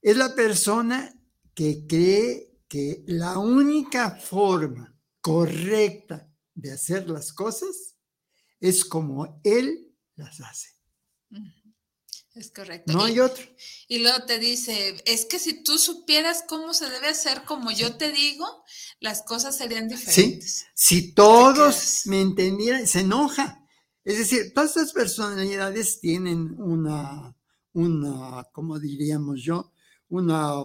[0.00, 1.14] Es la persona
[1.54, 4.91] que cree que la única forma
[5.22, 7.96] correcta de hacer las cosas
[8.60, 10.68] es como él las hace.
[12.34, 12.92] Es correcto.
[12.92, 13.44] No hay otro.
[13.88, 17.96] Y luego te dice, es que si tú supieras cómo se debe hacer como yo
[17.96, 18.64] te digo,
[19.00, 20.54] las cosas serían diferentes.
[20.54, 23.66] Sí, si todos me entendieran, se enoja.
[24.04, 27.36] Es decir, todas estas personalidades tienen una,
[27.72, 29.72] una, ¿cómo diríamos yo?
[30.08, 30.64] Una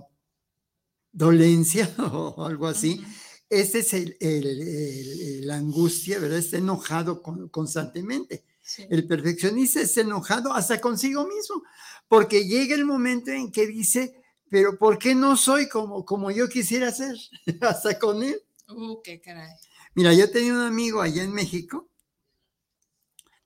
[1.12, 3.04] dolencia o algo así.
[3.50, 6.40] Esa es el, la angustia, ¿verdad?
[6.40, 8.44] Está enojado constantemente.
[8.90, 11.64] El perfeccionista está enojado hasta consigo mismo,
[12.10, 16.50] porque llega el momento en que dice, pero ¿por qué no soy como, como yo
[16.50, 17.16] quisiera ser?
[17.62, 18.42] hasta con él.
[18.68, 19.50] Uh, qué caray.
[19.96, 21.90] Mira, yo tenía un amigo allá en México,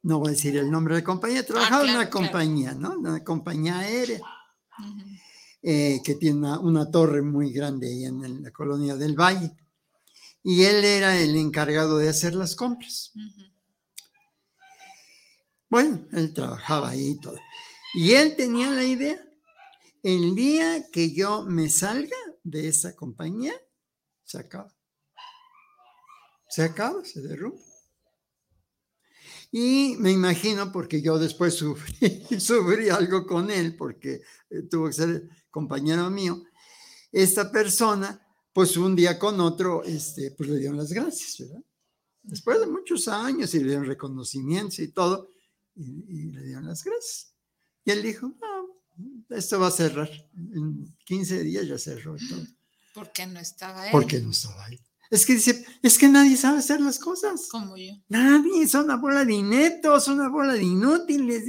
[0.02, 2.98] no voy a decir el nombre de la compañía, trabajaba en una compañía, ¿no?
[2.98, 4.20] Una compañía aérea.
[5.62, 9.52] Eh, que tiene una, torre muy grande ahí en la colonia del Valle
[10.44, 13.14] y él era el encargado de hacer las compras.
[15.70, 17.38] Bueno, él trabajaba ahí y todo.
[17.94, 19.20] Y él tenía la idea,
[20.04, 23.54] el día que yo me salga de esa compañía,
[24.24, 24.74] se acaba.
[26.50, 27.62] Se acaba, se derrumba.
[29.52, 34.94] Y me imagino, porque yo después sufrí, sufrí algo con él, porque eh, tuvo que
[34.94, 36.42] ser compañero mío,
[37.12, 41.64] esta persona pues un día con otro, este, pues le dieron las gracias, ¿verdad?
[42.24, 45.30] Después de muchos años y le dieron reconocimientos y todo,
[45.76, 47.34] y, le dieron las gracias.
[47.84, 50.10] Y él dijo, no, esto va a cerrar.
[50.36, 52.46] En 15 días ya cerró todo.
[52.94, 53.92] ¿Por qué no estaba él?
[53.92, 54.80] Porque no estaba ahí.
[55.10, 57.48] Es que dice, es que nadie sabe hacer las cosas.
[57.50, 57.94] Como yo.
[58.08, 61.44] Nadie, son una bola de inetos, una bola de inútiles.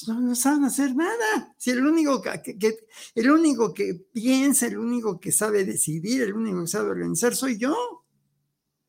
[0.00, 1.54] Pues, no, saben hacer nada.
[1.58, 2.78] Si el único que,
[3.14, 7.58] el único que piensa, el único que sabe decidir, el único que sabe organizar soy
[7.58, 8.04] yo.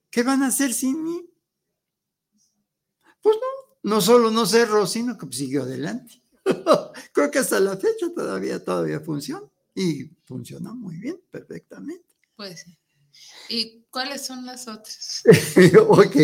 [0.09, 1.29] ¿Qué van a hacer sin mí?
[3.21, 6.21] Pues no, no solo no cerró, sino que siguió adelante.
[7.13, 12.15] Creo que hasta la fecha todavía, todavía funciona y funciona muy bien, perfectamente.
[12.35, 12.65] Pues
[13.49, 15.23] ¿Y cuáles son las otras?
[15.87, 16.15] ok,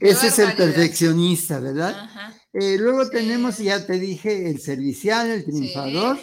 [0.00, 1.98] ese es el perfeccionista, ¿verdad?
[1.98, 2.41] Ajá.
[2.52, 6.18] Eh, luego tenemos, ya te dije, el servicial, el triunfador.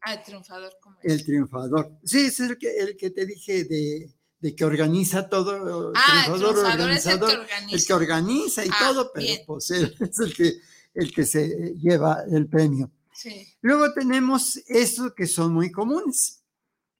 [0.00, 0.72] Ah, el triunfador.
[0.80, 1.12] ¿cómo es?
[1.12, 1.98] El triunfador.
[2.04, 5.92] Sí, es el que, el que te dije de, de que organiza todo.
[5.94, 7.76] Ah, el triunfador organizador, es el que organiza.
[7.76, 10.54] El que organiza y ah, todo, pero pues él es el que,
[10.94, 12.90] el que se lleva el premio.
[13.12, 13.46] Sí.
[13.60, 16.42] Luego tenemos estos que son muy comunes.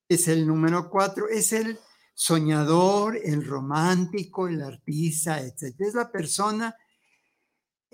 [0.09, 1.79] Es el número cuatro, es el
[2.13, 5.75] soñador, el romántico, el artista, etc.
[5.81, 6.77] Es la persona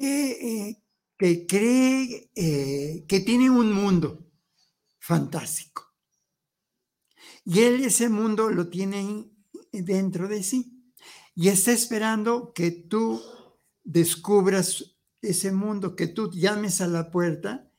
[0.00, 0.82] eh,
[1.18, 4.26] que cree eh, que tiene un mundo
[4.98, 5.84] fantástico.
[7.44, 9.30] Y él ese mundo lo tiene
[9.72, 10.94] dentro de sí.
[11.34, 13.20] Y está esperando que tú
[13.84, 17.70] descubras ese mundo, que tú llames a la puerta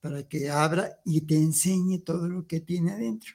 [0.00, 3.34] para que abra y te enseñe todo lo que tiene adentro.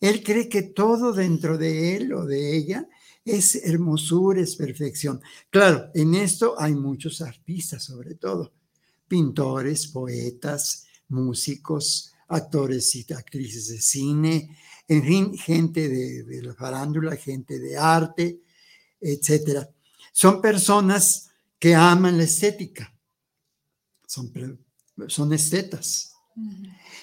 [0.00, 2.88] Él cree que todo dentro de él o de ella
[3.26, 5.20] es hermosura, es perfección.
[5.50, 8.52] Claro, en esto hay muchos artistas, sobre todo,
[9.08, 17.58] pintores, poetas, músicos, actores y actrices de cine, en fin, gente de, la farándula, gente
[17.58, 18.40] de arte,
[19.00, 19.68] etcétera.
[20.12, 22.94] Son personas que aman la estética,
[24.06, 24.32] son,
[25.08, 26.12] son estetas.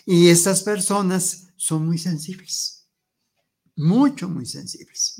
[0.05, 2.88] Y estas personas son muy sensibles,
[3.75, 5.17] mucho, muy sensibles.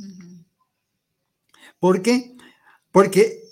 [1.84, 2.38] ¿Por qué?
[2.94, 3.44] Porque,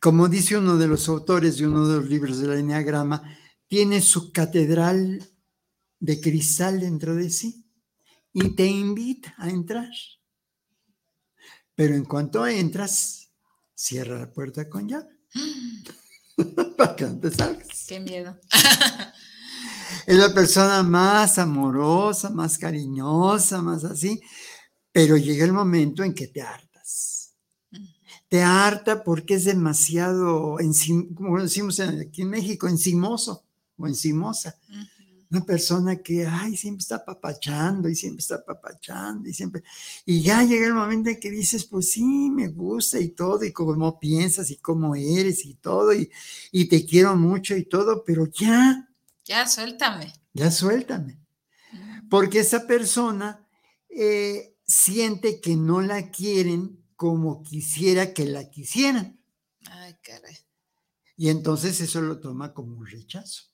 [0.00, 4.30] como dice uno de los autores de uno de los libros del Enneagrama, tiene su
[4.30, 5.28] catedral
[5.98, 7.66] de cristal dentro de sí
[8.32, 9.90] y te invita a entrar.
[11.74, 13.32] Pero en cuanto entras,
[13.74, 15.10] cierra la puerta con llave.
[16.76, 17.86] Para que no te salgas.
[17.88, 18.38] Qué miedo.
[20.06, 24.20] Es la persona más amorosa, más cariñosa, más así,
[24.92, 26.63] pero llega el momento en que te hartas.
[28.34, 30.56] Te harta porque es demasiado,
[31.14, 33.44] como decimos aquí en México, encimoso
[33.76, 34.58] o encimosa.
[35.30, 39.62] Una persona que, ay, siempre está papachando y siempre está papachando y siempre.
[40.04, 43.52] Y ya llega el momento en que dices, pues sí, me gusta y todo, y
[43.52, 46.10] cómo piensas y cómo eres y todo, y,
[46.50, 48.88] y te quiero mucho y todo, pero ya.
[49.24, 50.12] Ya, suéltame.
[50.32, 51.20] Ya, suéltame.
[52.10, 53.46] Porque esa persona
[53.88, 59.20] eh, siente que no la quieren como quisiera que la quisieran.
[59.70, 60.36] Ay, caray.
[61.16, 63.44] Y entonces eso lo toma como un rechazo.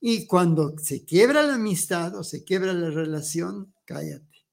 [0.00, 4.44] Y cuando se quiebra la amistad o se quiebra la relación, cállate.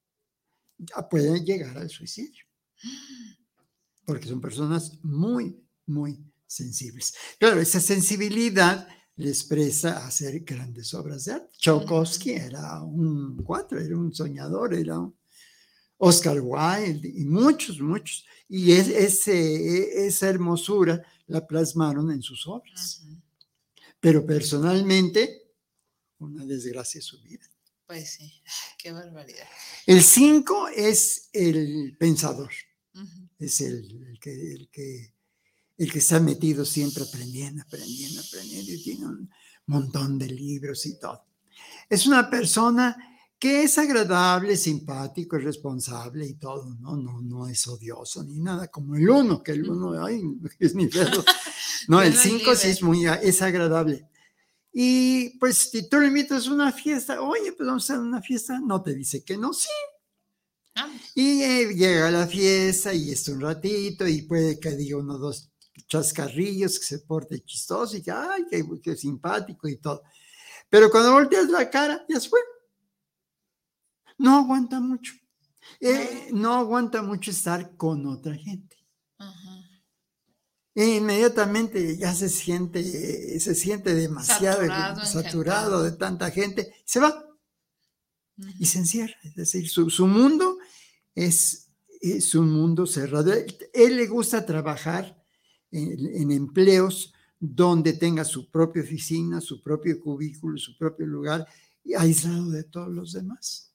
[0.77, 2.45] Ya pueden llegar al suicidio.
[4.05, 7.13] Porque son personas muy, muy sensibles.
[7.39, 11.51] Claro, esa sensibilidad les presta a hacer grandes obras de arte.
[11.57, 15.15] Tchaikovsky era un cuatro, era un soñador, era un
[16.03, 18.25] Oscar Wilde y muchos, muchos.
[18.49, 23.03] Y ese, esa hermosura la plasmaron en sus obras.
[23.99, 25.43] Pero personalmente
[26.17, 27.45] una desgracia su vida.
[27.85, 28.41] Pues sí,
[28.79, 29.45] qué barbaridad.
[29.85, 32.51] El 5 es el pensador,
[33.37, 35.13] es el, que, el, que,
[35.77, 39.29] el que está metido siempre aprendiendo, aprendiendo, aprendiendo y tiene un
[39.67, 41.25] montón de libros y todo.
[41.87, 43.10] Es una persona
[43.41, 46.95] que es agradable, simpático, es responsable y todo, ¿no?
[46.95, 50.21] No, no es odioso ni nada, como el uno, que el uno, ay,
[50.59, 51.23] es mi perro.
[51.87, 54.07] No, el 5 sí es muy, es agradable.
[54.71, 58.59] Y pues si tú le invitas a una fiesta, oye, pues vamos a una fiesta,
[58.59, 59.67] no te dice que no, sí.
[61.15, 65.17] Y eh, llega a la fiesta y está un ratito y puede que diga uno
[65.17, 65.49] dos
[65.87, 68.45] chascarrillos, que se porte chistoso y que, ay,
[68.83, 70.03] qué, simpático y todo.
[70.69, 72.39] Pero cuando volteas la cara, ya se fue.
[74.21, 75.13] No aguanta mucho.
[75.79, 78.77] Eh, no aguanta mucho estar con otra gente.
[79.17, 79.61] Ajá.
[80.73, 82.81] E inmediatamente ya se siente,
[83.39, 84.63] se siente demasiado
[85.05, 87.25] saturado, de tanta gente, se va
[88.57, 89.15] y se encierra.
[89.23, 90.59] Es decir, su, mundo
[91.13, 91.67] es,
[91.99, 93.33] es, un mundo cerrado.
[93.73, 95.21] Él, le gusta trabajar
[95.71, 101.45] en, empleos donde tenga su propia oficina, su propio cubículo, su propio lugar,
[101.97, 103.70] aislado de todos los demás.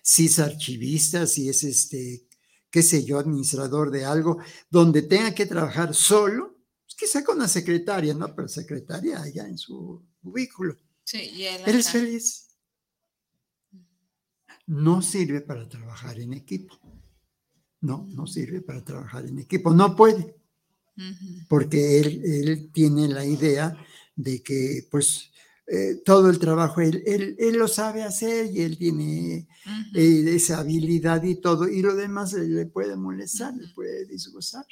[0.00, 2.26] Si es archivista, si es este
[2.72, 4.38] qué sé yo, administrador de algo,
[4.70, 8.34] donde tenga que trabajar solo, pues quizá con la secretaria, ¿no?
[8.34, 10.74] Pero secretaria allá en su cubículo.
[11.04, 12.48] Sí, y Eres feliz.
[14.66, 16.80] No sirve para trabajar en equipo.
[17.82, 19.74] No, no sirve para trabajar en equipo.
[19.74, 20.34] No puede.
[21.48, 23.76] Porque él, él tiene la idea
[24.16, 25.30] de que, pues,
[25.66, 29.46] eh, todo el trabajo, él, él, lo sabe hacer y él tiene
[29.94, 34.66] eh, esa habilidad y todo, y lo demás le, puede molestar, le puede disgustar.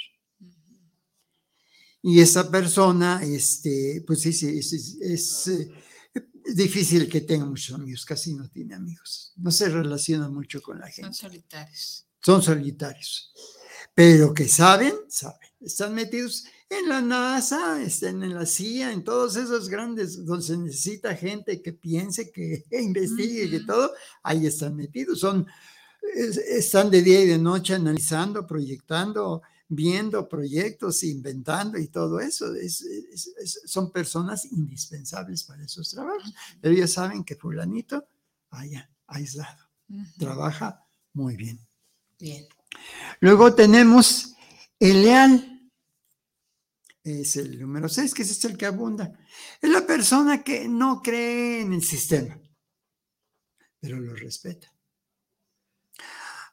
[2.03, 4.59] Y esa persona, este, pues sí, sí,
[5.01, 5.71] es, eh,
[6.55, 10.89] difícil que tenga muchos amigos, casi no tiene amigos, no se relaciona mucho con la
[10.89, 11.13] gente.
[11.13, 12.07] Son solitarios.
[12.21, 13.33] Son solitarios,
[13.95, 19.35] pero que saben, saben, están metidos en la NASA, estén en la CIA, en todos
[19.35, 23.91] esos grandes, donde se necesita gente que piense, que investigue, que todo,
[24.23, 25.19] ahí están metidos.
[25.19, 25.47] Son,
[26.49, 32.47] están de día y de noche analizando, proyectando, viendo proyectos, inventando y todo eso.
[33.67, 36.33] son personas indispensables para esos trabajos.
[36.61, 38.07] Pero ya saben que fulanito,
[38.51, 39.69] allá, aislado,
[40.17, 41.59] trabaja muy bien.
[42.17, 42.47] Bien.
[43.19, 44.37] Luego tenemos
[44.79, 45.60] el leal
[47.03, 49.19] es el número 6, que es el que abunda.
[49.61, 52.39] Es la persona que no cree en el sistema,
[53.81, 54.73] pero lo respeta.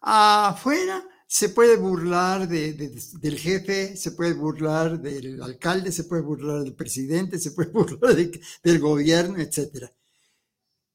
[0.01, 6.75] Afuera se puede burlar del jefe, se puede burlar del alcalde, se puede burlar del
[6.75, 9.91] presidente, se puede burlar del gobierno, etc.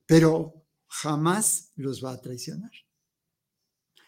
[0.07, 2.71] Pero jamás los va a traicionar.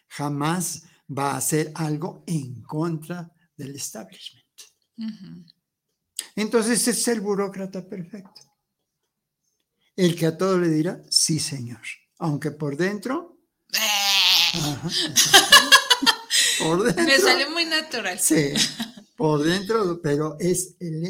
[0.09, 4.44] Jamás va a hacer algo en contra del establishment.
[6.37, 8.43] Entonces es el burócrata perfecto.
[9.97, 11.81] El que a todo le dirá, sí, señor.
[12.19, 13.39] Aunque por dentro...
[16.59, 18.19] por dentro Me salió muy natural.
[18.19, 18.53] Sí,
[19.17, 21.09] por dentro, pero es el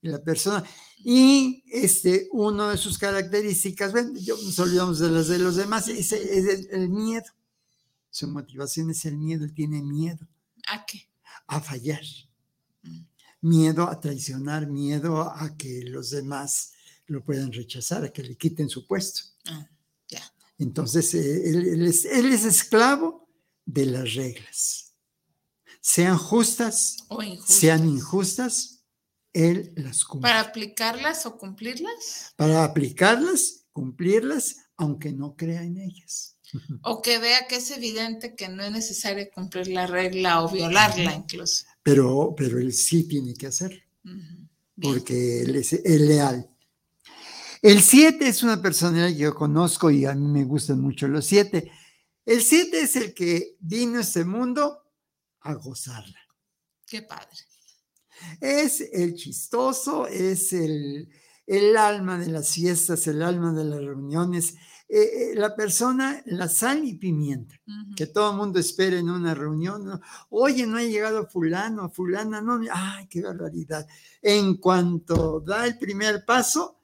[0.00, 0.62] la persona.
[0.98, 5.88] Y este, una de sus características, bueno, yo nos olvidamos de las de los demás,
[5.88, 7.24] es, el, el, miedo.
[8.10, 10.26] Su motivación es el miedo, él tiene miedo.
[10.68, 11.08] ¿A qué?
[11.46, 12.02] a fallar.
[13.44, 16.72] Miedo a traicionar, miedo a que los demás
[17.06, 19.20] lo puedan rechazar, a que le quiten su puesto.
[19.46, 19.68] Ah,
[20.58, 22.04] Entonces, eh, él, es,
[22.44, 23.28] esclavo
[23.66, 24.94] de las reglas.
[25.80, 28.84] Sean justas, o sean injustas,
[29.34, 30.30] él las cumple.
[30.30, 32.32] ¿Para aplicarlas o cumplirlas?
[32.36, 36.38] Para aplicarlas, cumplirlas, aunque no crea en ellas.
[36.82, 41.12] O que vea que es evidente que no es necesario cumplir la regla o violarla
[41.12, 41.66] incluso.
[41.84, 43.80] Pero, pero él sí tiene que hacerlo,
[44.80, 46.50] porque él es el leal.
[47.62, 51.26] El siete es una persona que yo conozco y a mí me gustan mucho los
[51.26, 51.70] siete.
[52.26, 54.82] El siete es el que vino a este mundo
[55.40, 56.18] a gozarla.
[56.86, 57.38] Qué padre.
[58.40, 61.10] Es el chistoso, es el,
[61.46, 64.54] el alma de las fiestas, el alma de las reuniones,
[64.86, 67.58] eh, eh, la persona, la sal y pimienta,
[67.96, 70.00] que todo el mundo espera en una reunión.
[70.28, 73.86] Oye, no ha llegado fulano, fulana, no, ay, qué barbaridad.
[74.20, 76.78] En cuanto da el primer paso,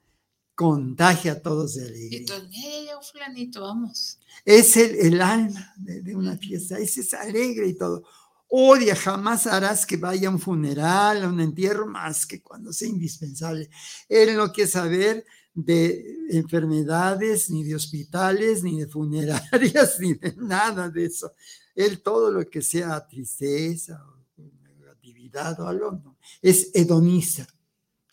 [0.55, 2.21] contagia a todos de alegría.
[2.21, 4.19] Y todo, hey, fulanito, vamos.
[4.43, 8.03] Es el, el alma de, de, una fiesta, ese es alegre y todo.
[8.47, 12.89] Odia, jamás harás que vaya a un funeral, a un entierro, más que cuando sea
[12.89, 13.69] indispensable.
[14.09, 20.89] Él no quiere saber de enfermedades, ni de hospitales, ni de funerarias, ni de nada
[20.89, 21.33] de eso.
[21.75, 24.03] Él todo lo que sea tristeza,
[24.37, 27.47] negatividad o algo, es hedonista.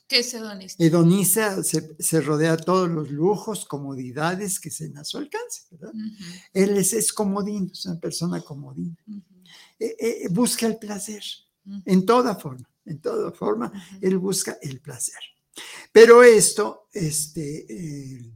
[0.07, 0.83] ¿Qué es hedonista?
[0.83, 5.93] Hedonista se, rodea de todos los lujos, comodidades que se a su alcance, ¿verdad?
[6.55, 8.97] Él es, es, comodín, es una persona comodina.
[9.79, 11.23] Eh, eh, busca el placer
[11.85, 13.71] en toda forma, en toda forma,
[14.01, 15.21] él busca el placer.
[15.93, 18.33] Pero esto este, eh,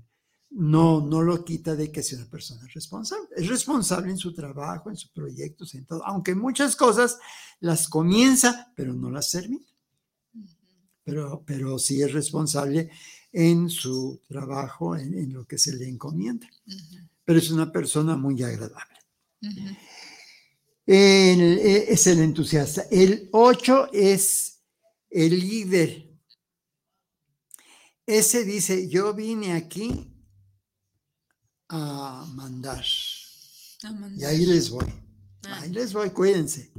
[0.51, 3.29] no, no lo quita de que sea una persona responsable.
[3.37, 7.18] Es responsable en su trabajo, en sus proyectos, en todo, aunque muchas cosas
[7.61, 9.64] las comienza, pero no las termina.
[11.05, 12.91] Pero, pero sí es responsable
[13.33, 16.47] en su trabajo, en, lo que se le encomienda.
[17.25, 18.99] Pero es una persona muy agradable.
[20.87, 22.83] Eh, es el entusiasta.
[22.91, 24.61] El 8 es
[25.11, 26.12] el líder
[28.07, 30.13] ese dice, yo vine aquí
[31.69, 32.85] a mandar.
[34.17, 34.87] Y ahí les voy.
[35.45, 35.61] Ah.
[35.61, 36.73] Ahí les voy, cuídense,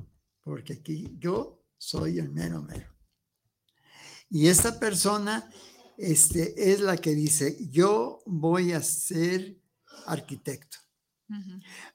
[0.44, 2.90] porque aquí yo soy el mero mero.
[4.30, 5.50] Y esta persona
[5.98, 9.62] este, es la que dice, yo voy a ser
[10.06, 10.78] arquitecto.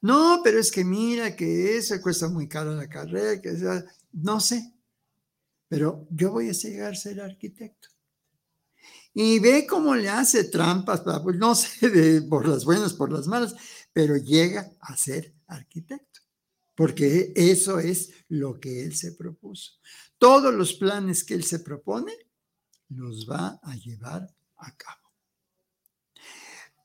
[0.01, 3.53] No, pero es que mira que eso cuesta muy caro la carrera, que
[4.13, 4.75] no sé,
[5.69, 7.89] pero yo voy a llegar a ser arquitecto
[9.21, 13.27] y ve cómo le hace trampas, pues no sé de, por las buenas, por las
[13.27, 13.53] malas,
[13.93, 16.21] pero llega a ser arquitecto,
[16.77, 19.73] porque eso es lo que él se propuso.
[20.19, 22.13] Todos los planes que él se propone
[22.91, 25.11] los va a llevar a cabo.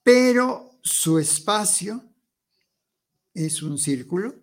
[0.02, 2.04] Pero su espacio
[3.32, 4.34] es un círculo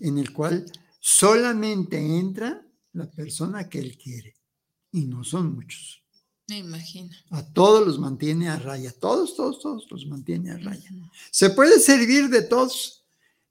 [0.00, 0.66] en el cual
[0.98, 2.60] solamente entra
[2.94, 4.34] la persona que él quiere,
[4.90, 6.00] y no son muchos.
[6.50, 7.10] Me imagino.
[7.30, 10.90] A todos los mantiene a raya, todos, todos, todos los mantiene a raya.
[11.30, 13.04] Se puede servir de todos,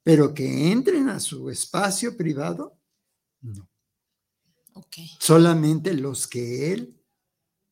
[0.03, 2.77] pero que entren a su espacio privado,
[3.41, 3.69] no.
[4.73, 5.09] Okay.
[5.17, 7.01] Solamente los que él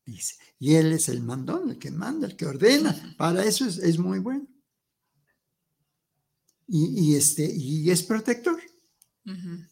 [0.05, 0.35] dice.
[0.59, 3.15] Y él es el mandón, el que manda, el que ordena.
[3.17, 4.47] Para eso es, muy bueno.
[6.67, 8.61] Y, este, y es protector.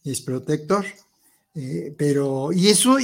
[0.03, 0.86] Es protector.
[1.53, 2.97] Eh, pero, y eso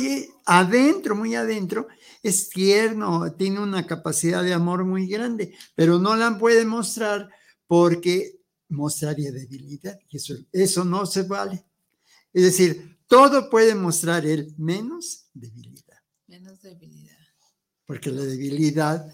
[0.45, 1.87] adentro, muy adentro,
[2.23, 7.29] es tierno, tiene una capacidad de amor muy grande, pero no la puede mostrar
[7.67, 9.99] porque mostraría debilidad.
[10.09, 11.65] Y eso, eso no se vale.
[12.33, 15.99] Es decir, todo puede mostrar él menos debilidad.
[16.27, 17.17] Menos debilidad.
[17.85, 19.05] Porque la debilidad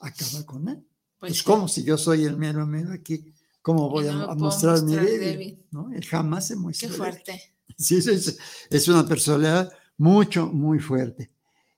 [0.00, 0.86] acaba con él.
[1.18, 4.94] Pues es como si yo soy el mero mero aquí, ¿cómo voy a, mostrar mi
[4.96, 5.66] débil?
[5.70, 5.90] ¿no?
[5.92, 6.88] Él jamás se muestra.
[6.88, 7.42] Qué fuerte.
[7.78, 8.38] Sí, es,
[8.70, 11.30] es una personalidad mucho, muy fuerte.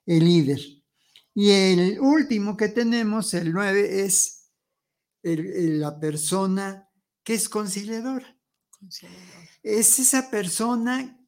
[0.05, 0.59] El líder.
[1.33, 4.49] Y el último que tenemos, el nueve, es
[5.21, 6.89] la persona
[7.23, 8.35] que es conciliadora.
[9.61, 11.19] Es esa persona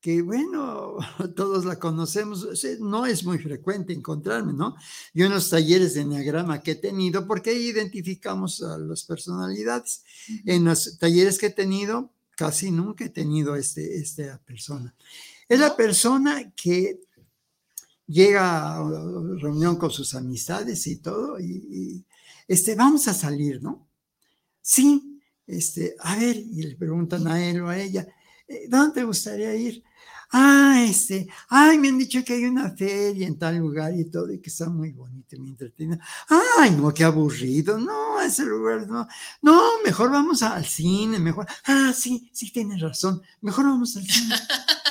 [0.00, 0.98] que, bueno,
[1.34, 2.46] todos la conocemos,
[2.80, 4.76] no es muy frecuente encontrarme, ¿no?
[5.14, 10.02] Yo en los talleres de Enneagrama que he tenido, porque ahí identificamos a las personalidades.
[10.44, 14.94] En los talleres que he tenido, casi nunca he tenido este, esta persona.
[15.48, 17.00] Es la persona que
[18.06, 18.90] llega a
[19.38, 22.04] reunión con sus amistades y todo, y,
[22.46, 23.88] este, vamos a salir, ¿no?
[24.60, 28.06] Sí, este, a ver, y le preguntan a él o a ella,
[28.48, 29.82] eh, ¿dónde te gustaría ir?
[30.36, 34.32] Ah, este, ay, me han dicho que hay una feria en tal lugar y todo,
[34.32, 35.98] y que está muy bonito y me entretiene.
[36.58, 39.06] Ay, no, qué aburrido, no, ese lugar no.
[39.42, 41.46] No, mejor vamos al cine, mejor.
[41.66, 44.34] Ah, sí, sí, tienes razón, mejor vamos al cine.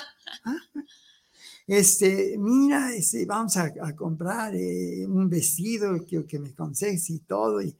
[1.66, 7.61] Este, mira, este, vamos a, comprar eh, un vestido que, que me aconsejes y todo,
[7.61, 7.76] y,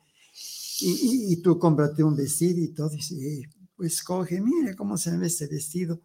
[0.82, 3.44] y, tú cómprate un vestido y todo, y
[3.76, 6.02] pues coge, mire cómo se ve este vestido.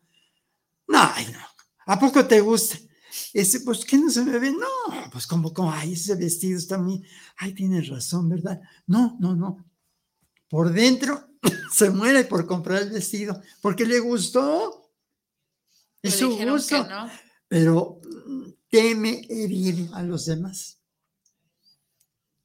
[0.89, 1.41] No, no,
[1.87, 2.79] ¿a poco te gusta?
[3.33, 4.51] Ese, pues, ¿qué no se me ve?
[4.51, 7.03] No, pues como, como, ay, ese vestido está muy,
[7.37, 8.61] ay, tienes razón, ¿verdad?
[8.87, 9.65] No, no, no.
[10.49, 11.29] Por dentro
[11.73, 14.93] se muere por comprar el vestido, porque le gustó.
[16.03, 16.87] Es su gusto.
[17.49, 18.01] Pero
[18.69, 20.79] teme herir a los demás.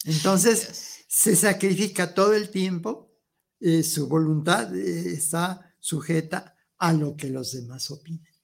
[0.05, 3.11] Entonces, se sacrifica todo el tiempo,
[3.59, 8.35] eh, su voluntad eh, está sujeta a lo que los demás opinen.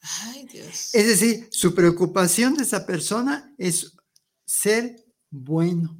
[0.00, 0.94] Ay, Dios.
[0.94, 3.92] Es decir, su preocupación de esa persona es
[4.44, 5.96] ser bueno.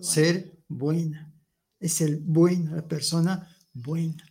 [0.00, 1.32] Ser, buena.
[1.78, 4.24] Es el bueno, la persona buena.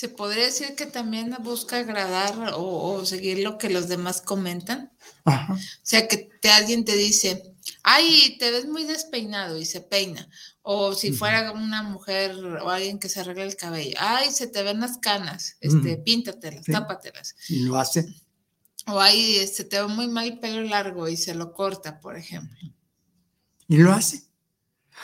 [0.00, 4.90] ¿Se podría decir que también busca agradar o, seguir lo que los demás comentan?
[5.26, 10.26] O sea, que alguien te dice, ay, te ves muy despeinado y se peina.
[10.62, 14.62] O si fuera una mujer o alguien que se arregla el cabello, ay, se te
[14.62, 17.36] ven las canas, este, píntatelas, tápatelas.
[17.50, 18.06] Y lo hace.
[18.86, 22.00] O ay, se este, te ve muy mal el pelo largo y se lo corta,
[22.00, 22.58] por ejemplo.
[23.68, 24.22] Y lo hace.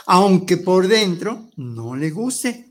[0.06, 2.65] Aunque por dentro no le guste.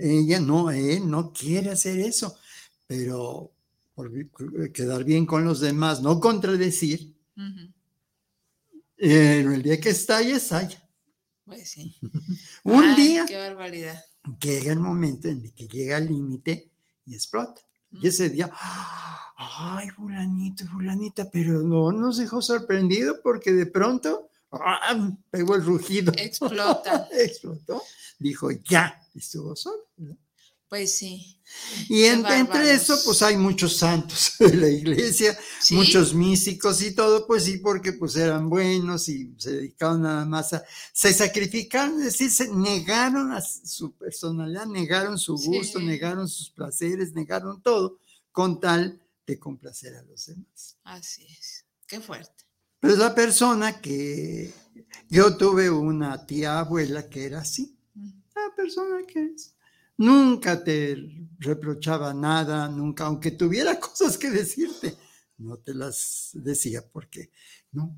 [0.00, 2.36] Ella no, él no quiere hacer eso,
[2.86, 3.52] pero
[3.94, 4.10] por
[4.72, 7.14] quedar bien con los demás, no contradecir,
[8.98, 10.82] eh, el día que estalla, estalla.
[11.44, 11.96] Pues sí.
[12.64, 13.24] Un día.
[13.26, 14.04] Qué barbaridad.
[14.40, 16.70] Llega el momento en que llega al límite
[17.06, 17.60] y explota.
[17.92, 18.50] Y ese día,
[19.36, 25.10] ay, fulanito, fulanita, pero no nos dejó sorprendido porque de pronto ¡ah!
[25.30, 26.12] pegó el rugido.
[26.16, 27.08] Explota.
[27.12, 27.82] Explotó.
[28.18, 29.86] Dijo, ya, estuvo solo.
[30.68, 31.40] Pues sí.
[31.88, 35.38] Y entre eso, pues hay muchos santos de la iglesia,
[35.70, 40.52] muchos místicos y todo, pues sí, porque pues eran buenos y se dedicaban nada más
[40.54, 46.50] a, se sacrificaron, es decir, se negaron a su personalidad, negaron su gusto, negaron sus
[46.50, 48.00] placeres, negaron todo,
[48.32, 50.78] con tal de complacer a los demás.
[50.82, 52.44] Así es, qué fuerte.
[52.80, 54.52] Pero es la persona que
[55.08, 57.75] yo tuve una tía abuela que era así,
[58.36, 59.56] la persona que es
[59.98, 60.96] Nunca te
[61.38, 64.96] reprochaba nada, nunca, aunque tuviera cosas que decirte,
[65.38, 67.30] no te las decía porque
[67.72, 67.96] no.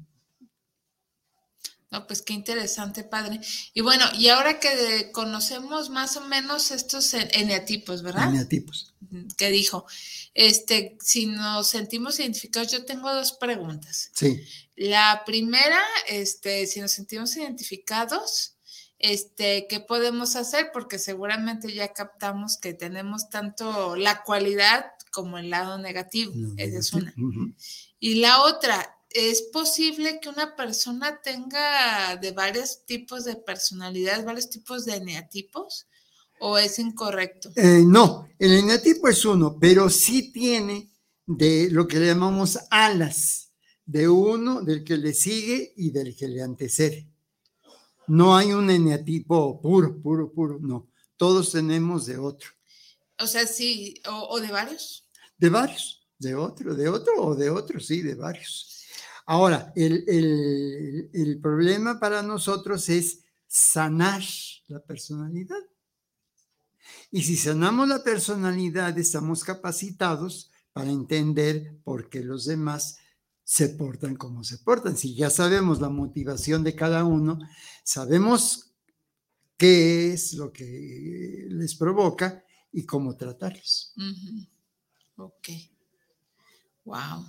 [1.90, 3.40] No, pues qué interesante, padre.
[3.72, 8.28] Y bueno, y ahora que conocemos más o menos estos eneatipos, ¿verdad?
[8.28, 8.94] Eneatipos.
[9.38, 9.86] Que dijo,
[10.34, 14.10] este, si nos sentimos identificados, yo tengo dos preguntas.
[14.12, 14.38] Sí.
[14.76, 18.57] La primera, este, si nos sentimos identificados,
[18.98, 20.70] este, ¿qué podemos hacer?
[20.72, 26.32] Porque seguramente ya captamos que tenemos tanto la cualidad como el lado negativo.
[26.56, 27.14] Esa es una.
[28.00, 34.50] Y la otra, ¿es posible que una persona tenga de varios tipos de personalidades, varios
[34.50, 35.86] tipos de eneatipos?
[36.40, 37.50] ¿O es incorrecto?
[37.56, 40.88] Eh, no, el eneatipo es uno, pero sí tiene
[41.26, 43.50] de lo que le llamamos alas,
[43.84, 47.08] de uno, del que le sigue y del que le antecede.
[48.08, 50.88] No hay un eneatipo puro, puro, puro, no.
[51.16, 52.50] Todos tenemos de otro.
[53.18, 55.08] O sea, sí, o, de varios.
[55.36, 58.84] De varios, de otro, de otro o de otro, sí, de varios.
[59.26, 60.04] Ahora, el,
[61.12, 64.22] el problema para nosotros es sanar
[64.68, 65.62] la personalidad.
[67.10, 72.98] Y si sanamos la personalidad, estamos capacitados para entender por qué los demás
[73.48, 74.94] se portan como se portan.
[74.94, 77.38] Si ya sabemos la motivación de cada uno,
[77.82, 78.72] sabemos
[79.56, 83.94] qué es lo que les provoca y cómo tratarlos.
[85.16, 85.48] Ok.
[86.84, 87.24] Wow.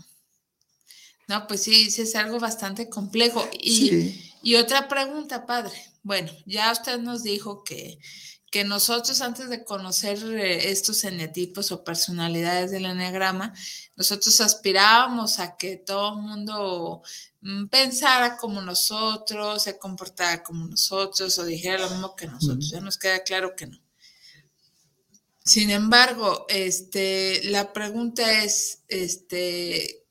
[1.29, 3.47] No, pues sí, sí, es algo bastante complejo.
[3.53, 5.77] Y, y otra pregunta, padre.
[6.03, 7.97] Bueno, ya usted nos dijo que
[8.51, 13.53] que nosotros antes de conocer eh, estos eneatipos o personalidades del eneagrama,
[13.95, 17.01] nosotros aspirábamos a que todo el mundo
[17.41, 22.69] mm, pensara como nosotros, se comportara como nosotros o dijera lo mismo que nosotros.
[22.71, 23.79] Ya nos queda claro que no.
[25.49, 30.05] Sin embargo, este, la pregunta es, este,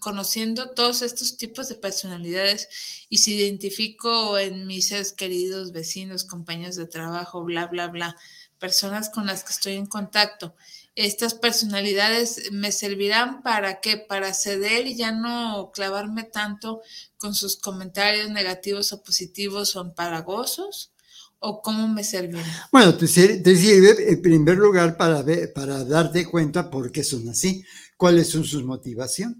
[0.00, 2.70] conociendo todos estos tipos de personalidades
[3.10, 8.16] y si identifico en mis seres queridos, vecinos, compañeros de trabajo, bla, bla, bla,
[8.58, 10.54] personas con las que estoy en contacto,
[10.94, 13.98] estas personalidades me servirán para qué?
[13.98, 16.80] Para ceder y ya no clavarme tanto
[17.18, 20.92] con sus comentarios negativos o positivos o empalagosos
[21.40, 22.44] o cómo me servirá?
[22.72, 27.64] Bueno, te sirve, en primer lugar para, ver, para darte cuenta por qué son así,
[27.96, 29.38] cuáles son sus motivaciones.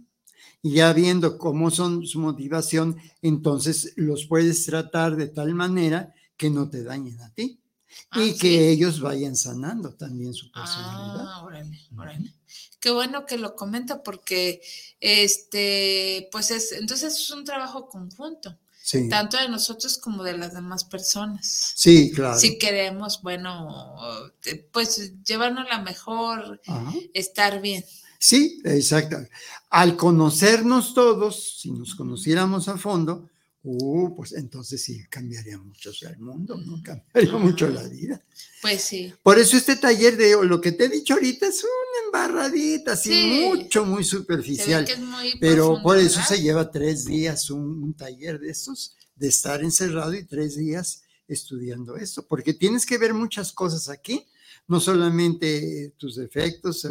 [0.60, 6.50] Y ya viendo cómo son su motivación, entonces los puedes tratar de tal manera que
[6.50, 7.60] no te dañen a ti
[8.16, 11.26] y que ellos vayan sanando también su personalidad.
[11.28, 12.34] Ah, órale, órale.
[12.80, 14.62] Qué bueno que lo comenta porque
[15.00, 18.58] este, pues es, entonces es un trabajo conjunto.
[19.10, 21.74] Tanto de nosotros como de las demás personas.
[21.76, 22.38] Sí, claro.
[22.38, 23.94] Si queremos, bueno,
[24.72, 26.60] pues llevarnos la mejor,
[27.12, 27.84] estar bien.
[28.18, 29.16] Sí, exacto.
[29.70, 33.28] Al conocernos todos, si nos conociéramos a fondo,
[33.62, 36.82] uh, pues entonces sí cambiaría mucho el mundo, ¿no?
[36.82, 38.20] Cambiaría mucho la vida.
[38.62, 39.12] Pues sí.
[39.22, 41.64] Por eso este taller de lo que te he dicho ahorita es
[42.08, 44.86] embarradita, así mucho, muy superficial.
[45.40, 50.24] pero por eso se lleva tres días un, taller de estos, de estar encerrado y
[50.24, 54.26] tres días estudiando esto, porque tienes que ver muchas cosas aquí
[54.68, 56.90] no solamente tus defectos, eh,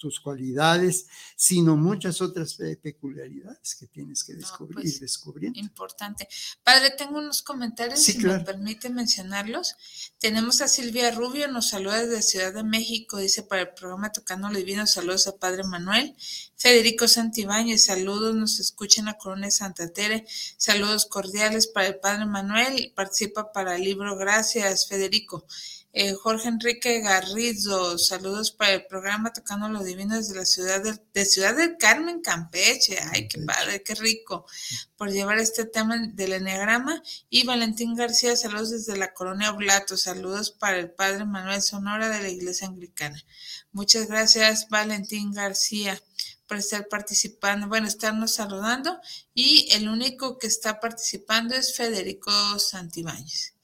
[0.00, 1.06] tus cualidades,
[1.36, 5.60] sino muchas otras eh, peculiaridades que tienes que descubrir, pues, descubriendo.
[5.60, 6.26] Importante.
[6.64, 9.76] Padre, tengo unos comentarios, si me permite mencionarlos.
[10.18, 14.48] Tenemos a Silvia Rubio, nos saluda desde Ciudad de México, dice para el programa Tocando
[14.48, 16.16] Divino, saludos a Padre Manuel.
[16.56, 20.24] Federico Santibáñez, saludos, nos escucha en la Corona de Santa Tere,
[20.56, 25.46] saludos cordiales para el Padre Manuel, participa para el libro Gracias, Federico.
[25.94, 31.24] Eh, Jorge Enrique Garrido, saludos para el programa Tocando los Divinos de la ciudad de,
[31.24, 32.98] Ciudad del Carmen, Campeche.
[33.12, 34.46] Ay, qué padre, qué rico
[34.96, 37.02] por llevar este tema del enneagrama.
[37.30, 42.22] Y Valentín García, saludos desde la colonia Oblato, saludos para el padre Manuel Sonora de
[42.22, 43.24] la Iglesia Anglicana.
[43.72, 45.98] Muchas gracias, Valentín García
[46.46, 48.98] por estar participando, bueno, estarnos saludando
[49.34, 53.57] y el único que está participando es Federico Santibáñez.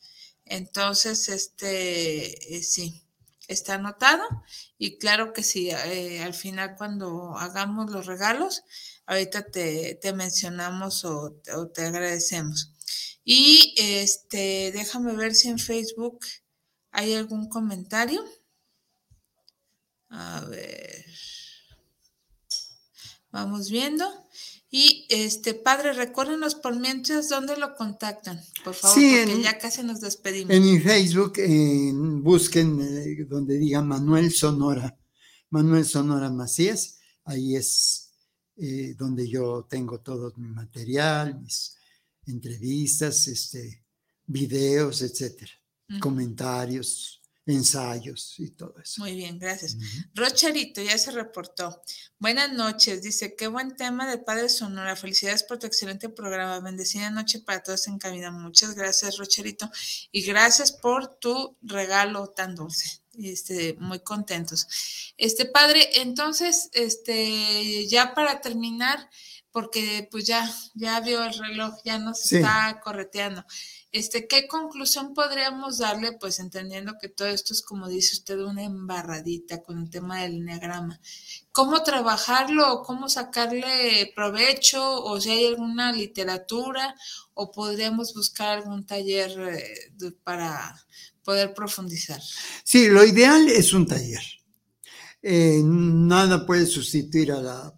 [0.46, 3.02] Entonces, este, eh, sí,
[3.48, 4.24] está anotado
[4.78, 8.62] y claro que sí, eh, al final cuando hagamos los regalos,
[9.06, 11.32] ahorita te, mencionamos o,
[11.74, 12.72] te agradecemos.
[13.24, 16.20] Y este, déjame ver si en Facebook
[16.90, 18.24] hay algún comentario.
[20.10, 21.04] A ver.
[23.30, 24.23] Vamos viendo.
[24.76, 30.00] Y este padre, recuérdenos por mientras dónde lo contactan, por favor, porque ya casi nos
[30.00, 30.52] despedimos.
[30.52, 31.34] En mi Facebook,
[32.24, 34.98] busquen eh, donde diga Manuel Sonora,
[35.50, 38.14] Manuel Sonora Macías, ahí es
[38.56, 41.76] eh, donde yo tengo todo mi material, mis
[42.26, 43.84] entrevistas, este,
[44.26, 45.52] videos, etcétera,
[46.00, 49.02] comentarios ensayos y todo eso.
[49.02, 49.76] Muy bien, gracias.
[50.14, 51.82] Rocherito ya se reportó.
[52.18, 54.96] Buenas noches, dice, qué buen tema de Padre Sonora.
[54.96, 56.60] Felicidades por tu excelente programa.
[56.60, 58.30] Bendecida noche para todos en cabina.
[58.30, 59.70] Muchas gracias, Rocherito.
[60.10, 63.02] Y gracias por tu regalo tan dulce.
[63.18, 65.12] Este, muy contentos.
[65.16, 69.08] Este padre, entonces, este, ya para terminar,
[69.52, 73.44] porque pues ya, ya vio el reloj, ya nos está correteando.
[73.94, 76.18] Este, ¿qué conclusión podríamos darle?
[76.18, 80.38] Pues entendiendo que todo esto es, como dice usted, una embarradita con el tema del
[80.38, 81.00] enneagrama.
[81.52, 82.82] ¿Cómo trabajarlo?
[82.84, 85.04] ¿Cómo sacarle provecho?
[85.04, 86.96] ¿O si hay alguna literatura?
[87.34, 90.74] ¿O podríamos buscar algún taller eh, para
[91.22, 92.20] poder profundizar?
[92.64, 94.24] Sí, lo ideal es un taller.
[95.22, 97.74] Eh, nada puede sustituir a la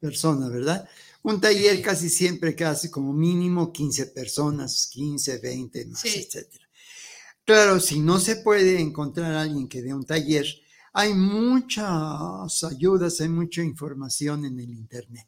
[0.00, 0.88] persona, ¿verdad?
[1.22, 6.46] Un taller casi siempre casi como mínimo 15 personas, 15, 20 más, etc.
[7.44, 10.46] Claro, si no se puede encontrar a alguien que dé un taller,
[10.92, 15.26] hay muchas ayudas, hay mucha información en el Internet.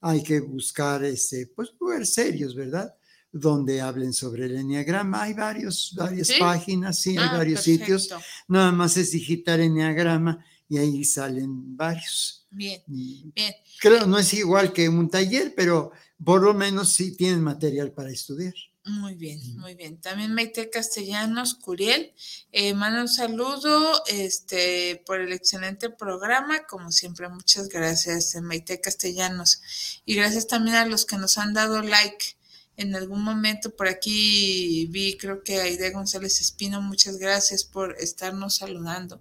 [0.00, 2.94] Hay que buscar, este, pues, lugares serios, ¿verdad?
[3.32, 5.22] Donde hablen sobre el enneagrama.
[5.22, 8.08] Hay varios, varias páginas, sí, hay ah, varios sitios.
[8.48, 12.45] Nada más es digitar enneagrama y ahí salen varios.
[12.56, 13.54] Bien, bien.
[13.80, 15.92] Creo, no es igual que un taller, pero
[16.24, 18.54] por lo menos sí tienen material para estudiar.
[18.86, 20.00] Muy bien, muy bien.
[20.00, 22.14] También Maite Castellanos, Curiel,
[22.52, 26.66] eh, manda un saludo este, por el excelente programa.
[26.66, 30.00] Como siempre, muchas gracias, eh, Maite Castellanos.
[30.06, 32.38] Y gracias también a los que nos han dado like
[32.78, 33.76] en algún momento.
[33.76, 39.20] Por aquí vi, creo que Aide González Espino, muchas gracias por estarnos saludando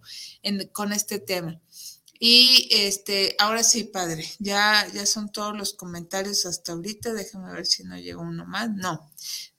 [0.71, 1.59] con este tema.
[2.19, 7.13] Y este, ahora sí, padre, ya, ya son todos los comentarios hasta ahorita.
[7.13, 8.69] Déjame ver si no llegó uno más.
[8.69, 9.11] No,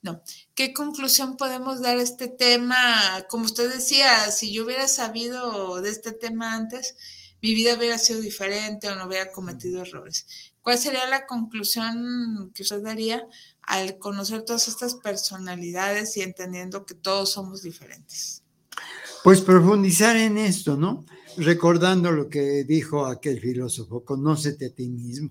[0.02, 0.22] no.
[0.54, 3.26] ¿Qué conclusión podemos dar a este tema?
[3.28, 6.96] Como usted decía, si yo hubiera sabido de este tema antes,
[7.42, 10.26] mi vida hubiera sido diferente o no hubiera cometido errores.
[10.62, 13.26] ¿Cuál sería la conclusión que usted daría
[13.62, 18.42] al conocer todas estas personalidades y entendiendo que todos somos diferentes?
[19.22, 21.04] Pues profundizar en esto, ¿no?
[21.36, 25.30] Recordando lo que dijo aquel filósofo, conócete a ti mismo.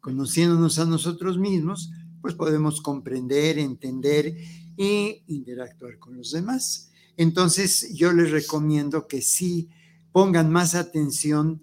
[0.00, 4.36] Conociéndonos a nosotros mismos, pues podemos comprender, entender
[4.76, 6.90] e interactuar con los demás.
[7.16, 9.68] Entonces, yo les recomiendo que sí
[10.12, 11.62] pongan más atención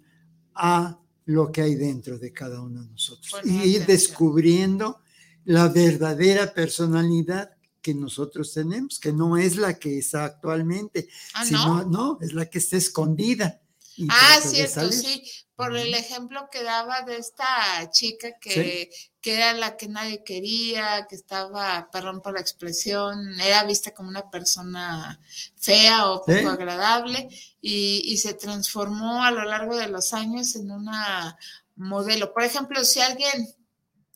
[0.55, 5.01] a lo que hay dentro de cada uno de nosotros y ir descubriendo
[5.45, 7.51] la verdadera personalidad
[7.81, 12.17] que nosotros tenemos, que no es la que está actualmente, ¿Ah, sino no?
[12.21, 13.61] es la que está escondida.
[14.09, 15.23] ah, cierto, sí,
[15.55, 17.45] por el ejemplo que daba de esta
[17.91, 23.65] chica que, que, era la que nadie quería, que estaba, perdón por la expresión, era
[23.65, 25.19] vista como una persona
[25.57, 27.27] fea o poco agradable
[27.61, 31.37] y, y se transformó a lo largo de los años en una
[31.75, 32.33] modelo.
[32.33, 33.53] Por ejemplo, si alguien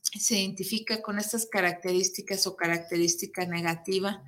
[0.04, 4.24] se identifica con estas características o característica negativa,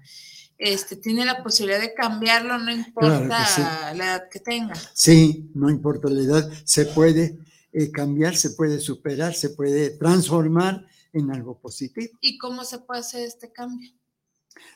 [0.58, 4.74] este, tiene la posibilidad de cambiarlo, no importa la edad que tenga.
[4.94, 7.38] Sí, no importa la edad, se puede
[7.74, 12.18] eh, cambiar, se puede superar, se puede transformar en algo positivo.
[12.22, 13.92] ¿Y cómo se puede hacer este cambio?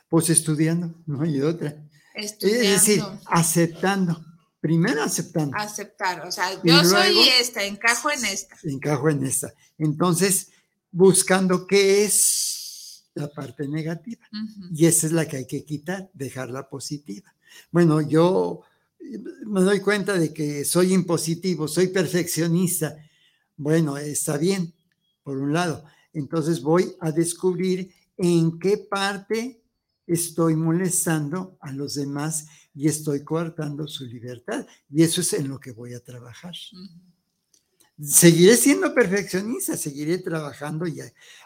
[0.09, 1.81] Pues estudiando, no hay otra.
[2.13, 2.63] Estudiando.
[2.63, 4.25] Es decir, aceptando.
[4.59, 5.55] Primero aceptando.
[5.55, 8.57] Aceptar, o sea, yo soy esta, encajo en esta.
[8.63, 9.53] Encajo en esta.
[9.77, 10.49] Entonces,
[10.91, 14.27] buscando qué es la parte negativa.
[14.73, 17.33] Y esa es la que hay que quitar, dejarla positiva.
[17.71, 18.61] Bueno, yo
[19.45, 22.95] me doy cuenta de que soy impositivo, soy perfeccionista.
[23.57, 24.73] Bueno, está bien,
[25.23, 25.83] por un lado.
[26.13, 29.63] Entonces voy a descubrir en qué parte
[30.07, 34.65] estoy molestando a los demás y estoy coartando su libertad.
[34.89, 36.55] Y eso es en lo que voy a trabajar
[38.01, 40.99] seguiré siendo perfeccionista, seguiré trabajando y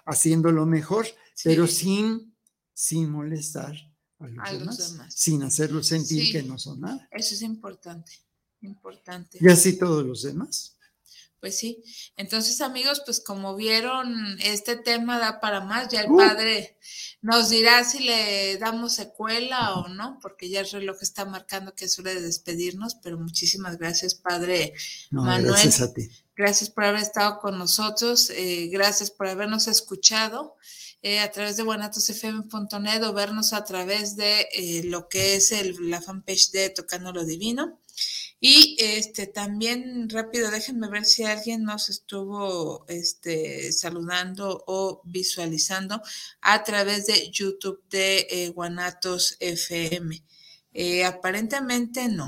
[0.05, 1.07] haciendo lo mejor,
[1.43, 2.35] pero sin,
[2.73, 3.75] sin molestar
[4.19, 7.07] a los, demás, sin hacerlos sentir que no son nada.
[7.11, 8.11] Eso es importante,
[8.61, 9.37] importante.
[9.41, 10.77] Y así todos los demás.
[11.43, 11.83] Pues sí.
[12.15, 15.89] Entonces, amigos, pues como vieron, este tema da para más.
[15.89, 16.15] Ya el uh.
[16.15, 16.77] padre
[17.21, 21.83] nos dirá si le damos secuela o no, porque ya el reloj está marcando que
[21.83, 24.73] es hora de despedirnos, pero muchísimas gracias, padre
[25.11, 25.47] Manuel.
[25.47, 26.09] Gracias a ti.
[26.35, 30.55] Gracias por haber estado con nosotros, eh, gracias por habernos escuchado.
[31.03, 36.01] Eh, a través de guanatosfm.net o vernos a través de eh, lo que es la
[36.01, 37.77] fanpage de Tocando lo Divino.
[38.39, 46.01] Y este también rápido, déjenme ver si alguien nos estuvo este, saludando o visualizando
[46.41, 50.23] a través de YouTube de Guanatos FM.
[51.05, 52.27] Aparentemente no.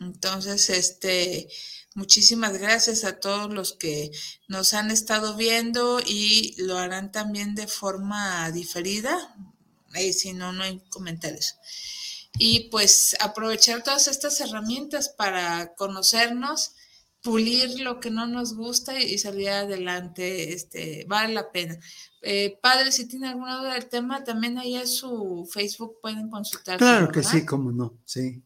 [0.00, 1.48] Entonces, este,
[1.94, 4.10] muchísimas gracias a todos los que
[4.48, 9.36] nos han estado viendo y lo harán también de forma diferida.
[10.12, 11.56] Si no, no hay comentarios
[12.38, 16.74] y pues aprovechar todas estas herramientas para conocernos,
[17.22, 21.78] pulir lo que no nos gusta y, salir adelante, este, vale la pena.
[22.22, 26.78] Eh, padre, si tiene alguna duda del tema, también ahí en su Facebook pueden consultar.
[26.78, 28.42] Claro que sí, cómo no, sí,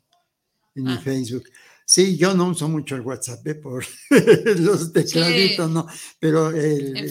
[0.75, 1.01] en mi ah.
[1.03, 1.45] Facebook.
[1.89, 3.55] Sí, yo no uso mucho el WhatsApp ¿eh?
[3.55, 3.87] por
[4.59, 5.87] los tecladitos, no,
[6.19, 7.09] pero el,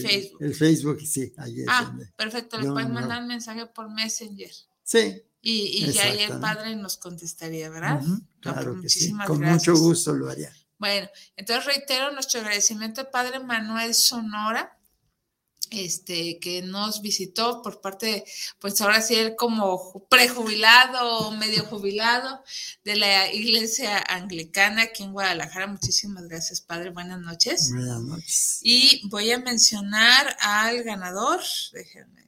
[0.54, 1.00] Facebook.
[1.00, 4.52] sí, ahí es Ah, perfecto, le pueden mandar un mensaje por Messenger.
[4.84, 8.02] Sí, y, ya ahí el padre nos contestaría, ¿verdad?
[8.42, 9.14] claro que sí.
[9.26, 10.52] Con mucho gusto lo haría.
[10.78, 11.08] Bueno,
[11.38, 14.75] entonces reitero nuestro agradecimiento al padre Manuel Sonora,
[15.72, 18.26] este, que nos visitó por parte,
[18.60, 22.44] pues ahora sí, él como prejubilado o medio jubilado
[22.84, 25.68] de la iglesia anglicana aquí en Guadalajara.
[25.68, 26.90] Muchísimas gracias, padre.
[26.90, 27.72] Buenas noches.
[27.72, 28.60] Buenas noches.
[28.62, 31.42] Y voy a mencionar al ganador,
[31.74, 32.26] déjenme,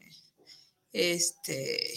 [0.93, 1.93] este,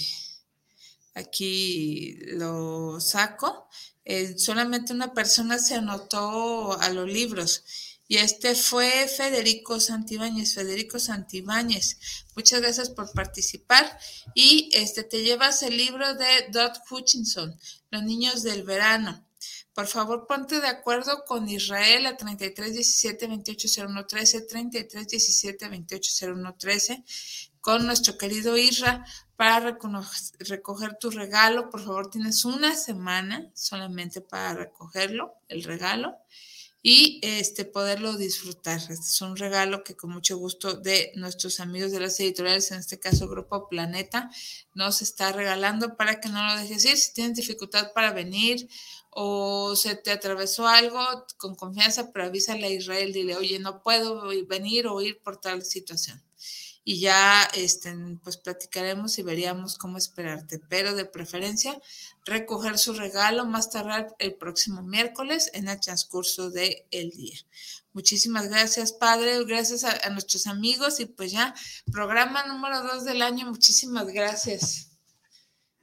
[1.15, 3.69] aquí lo saco,
[4.05, 7.65] eh, solamente una persona se anotó a los libros
[8.11, 10.55] y este fue Federico Santibáñez.
[10.55, 14.01] Federico Santibáñez, muchas gracias por participar
[14.35, 17.57] y este te llevas el libro de Dot Hutchinson,
[17.93, 19.25] Los niños del verano.
[19.73, 25.69] Por favor, ponte de acuerdo con Israel a 33 17 28 01 13, 33 17
[25.69, 27.05] 28 01 13,
[27.61, 29.05] con nuestro querido Isra
[29.37, 29.79] para
[30.41, 31.71] recoger tu regalo.
[31.71, 36.19] Por favor, tienes una semana solamente para recogerlo, el regalo.
[36.83, 38.79] Y este, poderlo disfrutar.
[38.79, 42.79] Este es un regalo que con mucho gusto de nuestros amigos de las editoriales, en
[42.79, 44.31] este caso Grupo Planeta,
[44.75, 46.97] nos está regalando para que no lo dejes ir.
[46.97, 48.69] Si tienes dificultad para venir
[49.11, 51.01] o se te atravesó algo,
[51.37, 55.65] con confianza, pero avísale a Israel, dile, oye, no puedo venir o ir por tal
[55.65, 56.23] situación
[56.83, 61.81] y ya este, pues platicaremos y veríamos cómo esperarte, pero de preferencia
[62.25, 67.39] recoger su regalo más tarde el próximo miércoles en el transcurso del el día.
[67.93, 71.55] Muchísimas gracias, Padre, gracias a, nuestros amigos y pues ya,
[71.93, 74.87] programa número dos del año, muchísimas gracias.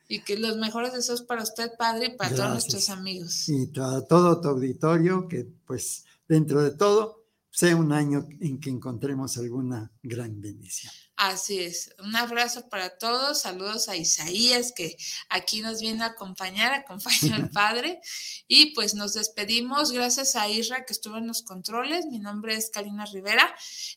[0.07, 3.49] Y que los mejores deseos para usted, Padre, y para todos nuestros amigos.
[3.49, 7.16] Y para todo tu auditorio, que pues dentro de todo
[7.57, 10.93] sea un año en que encontremos alguna gran bendición.
[11.15, 11.89] Así es.
[11.97, 13.41] Un abrazo para todos.
[13.41, 14.95] Saludos a Isaías, que
[15.29, 17.99] aquí nos viene a acompañar, acompaña al Padre.
[18.47, 19.91] Y pues nos despedimos.
[19.91, 22.05] Gracias a Isra, que estuvo en los controles.
[22.05, 23.51] Mi nombre es Karina Rivera.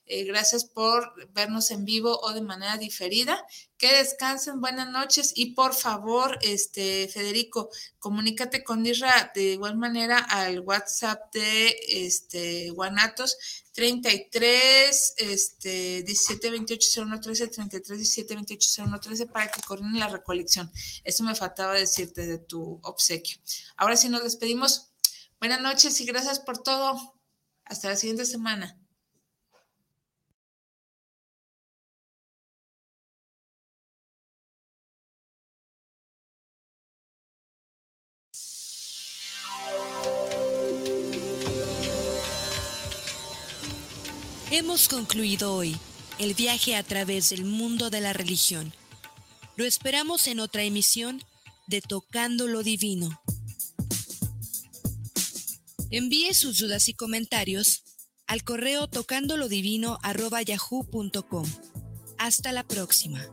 [0.07, 3.45] Eh, gracias por vernos en vivo o de manera diferida.
[3.81, 5.33] Que descansen, buenas noches.
[5.35, 12.69] Y por favor, este Federico, comunícate con Isra de igual manera al WhatsApp de este
[12.73, 13.39] Guanatos
[13.73, 20.09] 33 este 17 28 01 13 33 17 28 01 13 para que coordinen la
[20.09, 20.71] recolección.
[21.03, 23.39] Eso me faltaba decirte de tu obsequio.
[23.79, 24.91] Ahora sí nos despedimos.
[25.39, 27.15] Buenas noches y gracias por todo.
[27.65, 28.80] Hasta la siguiente semana.
[44.53, 45.77] Hemos concluido hoy
[46.19, 48.75] el viaje a través del mundo de la religión.
[49.55, 51.23] Lo esperamos en otra emisión
[51.69, 53.23] de Tocando lo Divino.
[55.93, 57.85] Envíe sus dudas y comentarios
[58.27, 61.47] al correo tocandolodivino.yahoo.com.
[62.19, 63.25] Hasta la próxima.